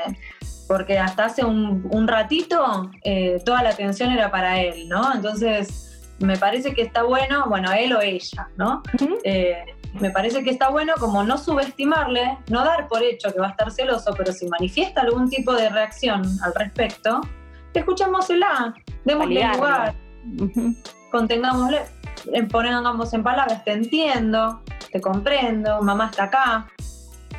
porque 0.68 1.00
hasta 1.00 1.24
hace 1.24 1.44
un, 1.44 2.06
ratito 2.06 2.92
eh, 3.02 3.42
toda 3.44 3.64
la 3.64 3.70
atención 3.70 4.12
era 4.12 4.30
para 4.30 4.60
él, 4.60 4.88
¿no? 4.88 5.12
Entonces, 5.12 6.08
me 6.20 6.36
parece 6.36 6.74
que 6.74 6.82
está 6.82 7.02
bueno, 7.02 7.46
bueno, 7.48 7.72
él 7.72 7.92
o 7.92 8.00
ella, 8.00 8.48
¿no? 8.56 8.84
Eh, 9.24 9.64
me 10.00 10.10
parece 10.10 10.44
que 10.44 10.50
está 10.50 10.68
bueno 10.68 10.94
como 11.00 11.24
no 11.24 11.38
subestimarle, 11.38 12.38
no 12.50 12.64
dar 12.64 12.86
por 12.86 13.02
hecho 13.02 13.32
que 13.32 13.40
va 13.40 13.48
a 13.48 13.50
estar 13.50 13.72
celoso, 13.72 14.14
pero 14.16 14.32
si 14.32 14.46
manifiesta 14.46 15.00
algún 15.00 15.28
tipo 15.28 15.52
de 15.54 15.70
reacción 15.70 16.22
al 16.44 16.54
respecto, 16.54 17.20
escuchémosela, 17.74 18.74
démosle 19.04 19.44
lugar, 19.44 19.94
contengámosle 21.10 21.82
pongamos 22.50 23.12
en 23.12 23.22
palabras, 23.24 23.64
te 23.64 23.72
entiendo, 23.72 24.62
te 24.92 25.00
comprendo, 25.00 25.82
mamá 25.82 26.10
está 26.10 26.24
acá, 26.24 26.68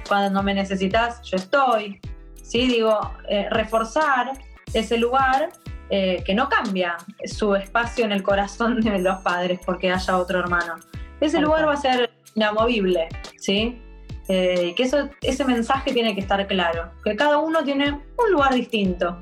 cuando 0.08 0.44
me 0.44 0.54
necesitas, 0.54 1.22
yo 1.24 1.38
estoy. 1.38 2.00
¿Sí? 2.42 2.68
Digo, 2.68 3.00
eh, 3.30 3.48
reforzar 3.50 4.32
ese 4.74 4.98
lugar 4.98 5.50
eh, 5.90 6.24
que 6.26 6.34
no 6.34 6.50
cambia 6.50 6.98
su 7.26 7.56
espacio 7.56 8.06
en 8.06 8.12
el 8.12 8.24
corazón 8.24 8.82
de 8.82 9.00
los 9.00 9.18
padres 9.20 9.60
porque 9.66 9.92
haya 9.92 10.18
otro 10.18 10.40
hermano. 10.40 10.76
Ese 11.20 11.40
lugar 11.40 11.68
va 11.68 11.74
a 11.74 11.78
ser 11.78 12.12
inamovible, 12.36 13.08
¿sí? 13.38 13.82
Eh, 14.28 14.74
que 14.76 14.84
eso, 14.84 15.10
ese 15.22 15.46
mensaje 15.46 15.94
tiene 15.94 16.14
que 16.14 16.20
estar 16.20 16.46
claro, 16.48 16.92
que 17.04 17.16
cada 17.16 17.38
uno 17.38 17.64
tiene 17.64 17.92
un 17.92 18.32
lugar 18.32 18.54
distinto. 18.54 19.18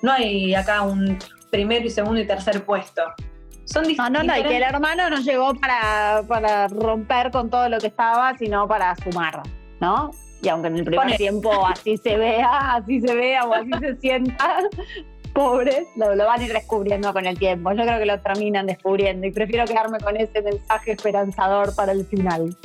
No 0.00 0.12
hay 0.12 0.54
acá 0.54 0.82
un 0.82 1.18
primero 1.50 1.84
y 1.86 1.90
segundo 1.90 2.20
y 2.20 2.26
tercer 2.26 2.64
puesto. 2.64 3.02
Son 3.64 3.84
no, 3.96 4.10
no, 4.10 4.22
no, 4.22 4.36
y 4.36 4.42
que 4.42 4.56
el 4.56 4.62
hermano 4.62 5.08
no 5.10 5.20
llegó 5.20 5.54
para, 5.54 6.22
para 6.26 6.68
romper 6.68 7.30
con 7.30 7.48
todo 7.50 7.68
lo 7.68 7.78
que 7.78 7.88
estaba, 7.88 8.36
sino 8.36 8.66
para 8.66 8.96
sumar, 8.96 9.42
¿no? 9.82 10.12
Y 10.40 10.48
aunque 10.48 10.68
en 10.68 10.76
el 10.78 10.84
primer 10.84 11.16
tiempo 11.16 11.66
así 11.66 11.96
se 11.98 12.16
vea, 12.16 12.76
así 12.76 13.00
se 13.00 13.14
vea 13.14 13.44
o 13.44 13.52
así 13.52 13.70
se 13.80 13.96
sienta, 13.96 14.60
pobres, 15.34 15.86
lo, 15.96 16.14
lo, 16.14 16.24
van 16.24 16.40
a 16.40 16.44
ir 16.44 16.52
descubriendo 16.52 17.12
con 17.12 17.26
el 17.26 17.38
tiempo. 17.38 17.72
Yo 17.72 17.82
creo 17.82 17.98
que 17.98 18.06
lo 18.06 18.20
terminan 18.20 18.66
descubriendo 18.66 19.26
y 19.26 19.32
prefiero 19.32 19.64
quedarme 19.66 19.98
con 19.98 20.16
ese 20.16 20.40
mensaje 20.40 20.92
esperanzador 20.92 21.74
para 21.74 21.92
el 21.92 22.06
final. 22.06 22.56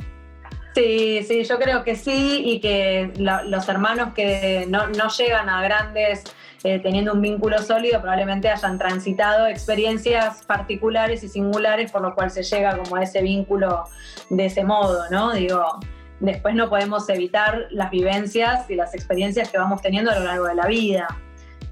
Sí, 0.74 1.24
sí, 1.26 1.42
yo 1.44 1.58
creo 1.58 1.82
que 1.82 1.96
sí 1.96 2.42
y 2.44 2.60
que 2.60 3.10
los 3.16 3.68
hermanos 3.68 4.14
que 4.14 4.64
no, 4.68 4.86
no 4.88 5.08
llegan 5.08 5.48
a 5.48 5.60
grandes 5.62 6.24
eh, 6.62 6.80
teniendo 6.80 7.12
un 7.12 7.22
vínculo 7.22 7.58
sólido, 7.58 8.00
probablemente 8.00 8.48
hayan 8.48 8.78
transitado 8.78 9.46
experiencias 9.46 10.44
particulares 10.44 11.22
y 11.22 11.28
singulares, 11.28 11.90
por 11.90 12.02
lo 12.02 12.14
cual 12.14 12.30
se 12.30 12.42
llega 12.42 12.76
como 12.76 12.96
a 12.96 13.02
ese 13.02 13.22
vínculo 13.22 13.84
de 14.30 14.46
ese 14.46 14.64
modo, 14.64 15.08
¿no? 15.10 15.32
Digo, 15.32 15.80
después 16.20 16.54
no 16.54 16.68
podemos 16.68 17.08
evitar 17.08 17.66
las 17.70 17.90
vivencias 17.90 18.68
y 18.70 18.74
las 18.74 18.94
experiencias 18.94 19.50
que 19.50 19.58
vamos 19.58 19.82
teniendo 19.82 20.10
a 20.10 20.18
lo 20.18 20.24
largo 20.24 20.46
de 20.46 20.54
la 20.54 20.66
vida. 20.66 21.06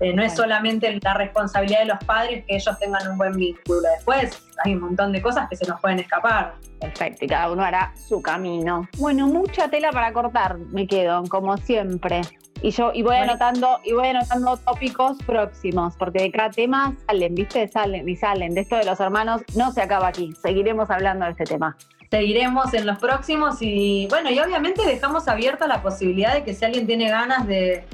Eh, 0.01 0.13
no 0.13 0.23
es 0.23 0.35
solamente 0.35 0.99
la 1.03 1.15
responsabilidad 1.15 1.81
de 1.81 1.87
los 1.87 1.99
padres 2.05 2.45
que 2.47 2.57
ellos 2.57 2.79
tengan 2.79 3.09
un 3.09 3.17
buen 3.17 3.33
vínculo. 3.33 3.81
Después 3.97 4.43
hay 4.65 4.75
un 4.75 4.81
montón 4.81 5.13
de 5.13 5.23
cosas 5.23 5.49
que 5.49 5.57
se 5.57 5.67
nos 5.67 5.81
pueden 5.81 6.01
escapar. 6.01 6.55
Perfecto, 6.81 7.25
y 7.25 7.29
cada 7.29 7.51
uno 7.51 7.63
hará 7.63 7.95
su 7.97 8.21
camino. 8.21 8.87
Bueno, 8.99 9.27
mucha 9.27 9.69
tela 9.69 9.91
para 9.93 10.13
cortar, 10.13 10.59
me 10.59 10.87
quedo, 10.87 11.25
como 11.25 11.57
siempre. 11.57 12.21
Y 12.63 12.71
yo 12.71 12.91
y 12.93 13.03
voy 13.03 13.17
anotando 13.17 13.81
y 13.85 13.93
voy 13.93 14.09
anotando 14.09 14.57
tópicos 14.59 15.19
próximos, 15.25 15.95
porque 15.99 16.23
de 16.23 16.31
cada 16.31 16.51
tema 16.51 16.95
salen, 17.07 17.35
¿viste? 17.35 17.69
Salen 17.69 18.09
y 18.09 18.17
salen. 18.17 18.55
De 18.55 18.63
esto 18.63 18.77
de 18.77 18.85
los 18.85 18.99
hermanos 19.01 19.43
no 19.55 19.73
se 19.73 19.83
acaba 19.83 20.09
aquí. 20.09 20.33
Seguiremos 20.43 20.91
hablando 20.91 21.25
de 21.27 21.33
este 21.33 21.45
tema. 21.45 21.77
Seguiremos 22.17 22.73
en 22.73 22.87
los 22.87 22.99
próximos 22.99 23.59
y 23.61 24.07
bueno, 24.09 24.31
y 24.31 24.39
obviamente 24.39 24.87
dejamos 24.87 25.29
abierta 25.29 25.67
la 25.67 25.83
posibilidad 25.83 26.33
de 26.33 26.45
que 26.45 26.55
si 26.55 26.65
alguien 26.65 26.87
tiene 26.87 27.11
ganas 27.11 27.47
de, 27.47 27.85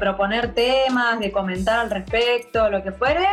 proponer 0.00 0.54
temas, 0.54 1.20
de 1.20 1.30
comentar 1.30 1.80
al 1.80 1.90
respecto, 1.90 2.70
lo 2.70 2.82
que 2.82 2.92
fuere, 2.92 3.26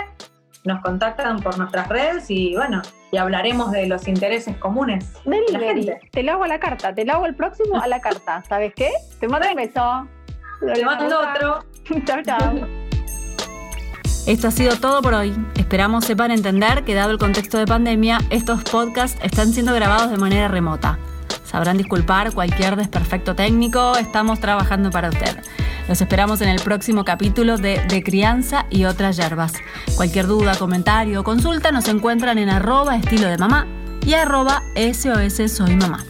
nos 0.65 0.81
contactan 0.81 1.39
por 1.39 1.57
nuestras 1.57 1.87
redes 1.87 2.29
y 2.29 2.53
bueno, 2.53 2.81
y 3.13 3.17
hablaremos 3.17 3.71
de 3.71 3.87
los 3.87 4.09
intereses 4.09 4.57
comunes. 4.57 5.13
Delivery. 5.23 5.93
Te 6.11 6.21
lo 6.21 6.33
hago 6.33 6.43
a 6.43 6.49
la 6.49 6.59
carta, 6.59 6.93
te 6.93 7.05
lo 7.05 7.13
hago 7.13 7.27
el 7.27 7.35
próximo 7.35 7.81
a 7.81 7.87
la 7.87 8.01
carta. 8.01 8.43
¿Sabes 8.43 8.73
qué? 8.75 8.91
Te 9.21 9.29
mando 9.29 9.47
un 9.47 9.55
beso. 9.55 10.07
Te 10.73 10.83
mando 10.83 11.17
otro. 11.17 11.63
chao, 12.05 12.21
chao. 12.23 12.74
Esto 14.25 14.47
ha 14.47 14.51
sido 14.51 14.75
todo 14.77 15.03
por 15.03 15.13
hoy. 15.13 15.35
Esperamos 15.55 16.05
sepan 16.05 16.31
entender 16.31 16.83
que 16.83 16.95
dado 16.95 17.11
el 17.11 17.19
contexto 17.19 17.59
de 17.59 17.67
pandemia, 17.67 18.19
estos 18.31 18.63
podcasts 18.63 19.19
están 19.21 19.53
siendo 19.53 19.71
grabados 19.73 20.09
de 20.09 20.17
manera 20.17 20.47
remota. 20.47 20.97
Sabrán 21.43 21.77
disculpar 21.77 22.33
cualquier 22.33 22.75
desperfecto 22.75 23.35
técnico, 23.35 23.95
estamos 23.97 24.39
trabajando 24.39 24.89
para 24.89 25.09
usted. 25.09 25.37
Los 25.87 26.01
esperamos 26.01 26.41
en 26.41 26.49
el 26.49 26.59
próximo 26.59 27.05
capítulo 27.05 27.57
de 27.57 27.79
De 27.87 28.01
Crianza 28.01 28.65
y 28.71 28.85
otras 28.85 29.15
yerbas. 29.15 29.53
Cualquier 29.95 30.25
duda, 30.25 30.55
comentario 30.57 31.21
o 31.21 31.23
consulta 31.23 31.71
nos 31.71 31.87
encuentran 31.87 32.39
en 32.39 32.49
arroba 32.49 32.95
estilo 32.95 33.27
de 33.27 33.37
mamá 33.37 33.67
y 34.03 34.15
arroba 34.15 34.63
SOS 34.75 35.51
Soy 35.51 35.75
Mamá. 35.75 36.03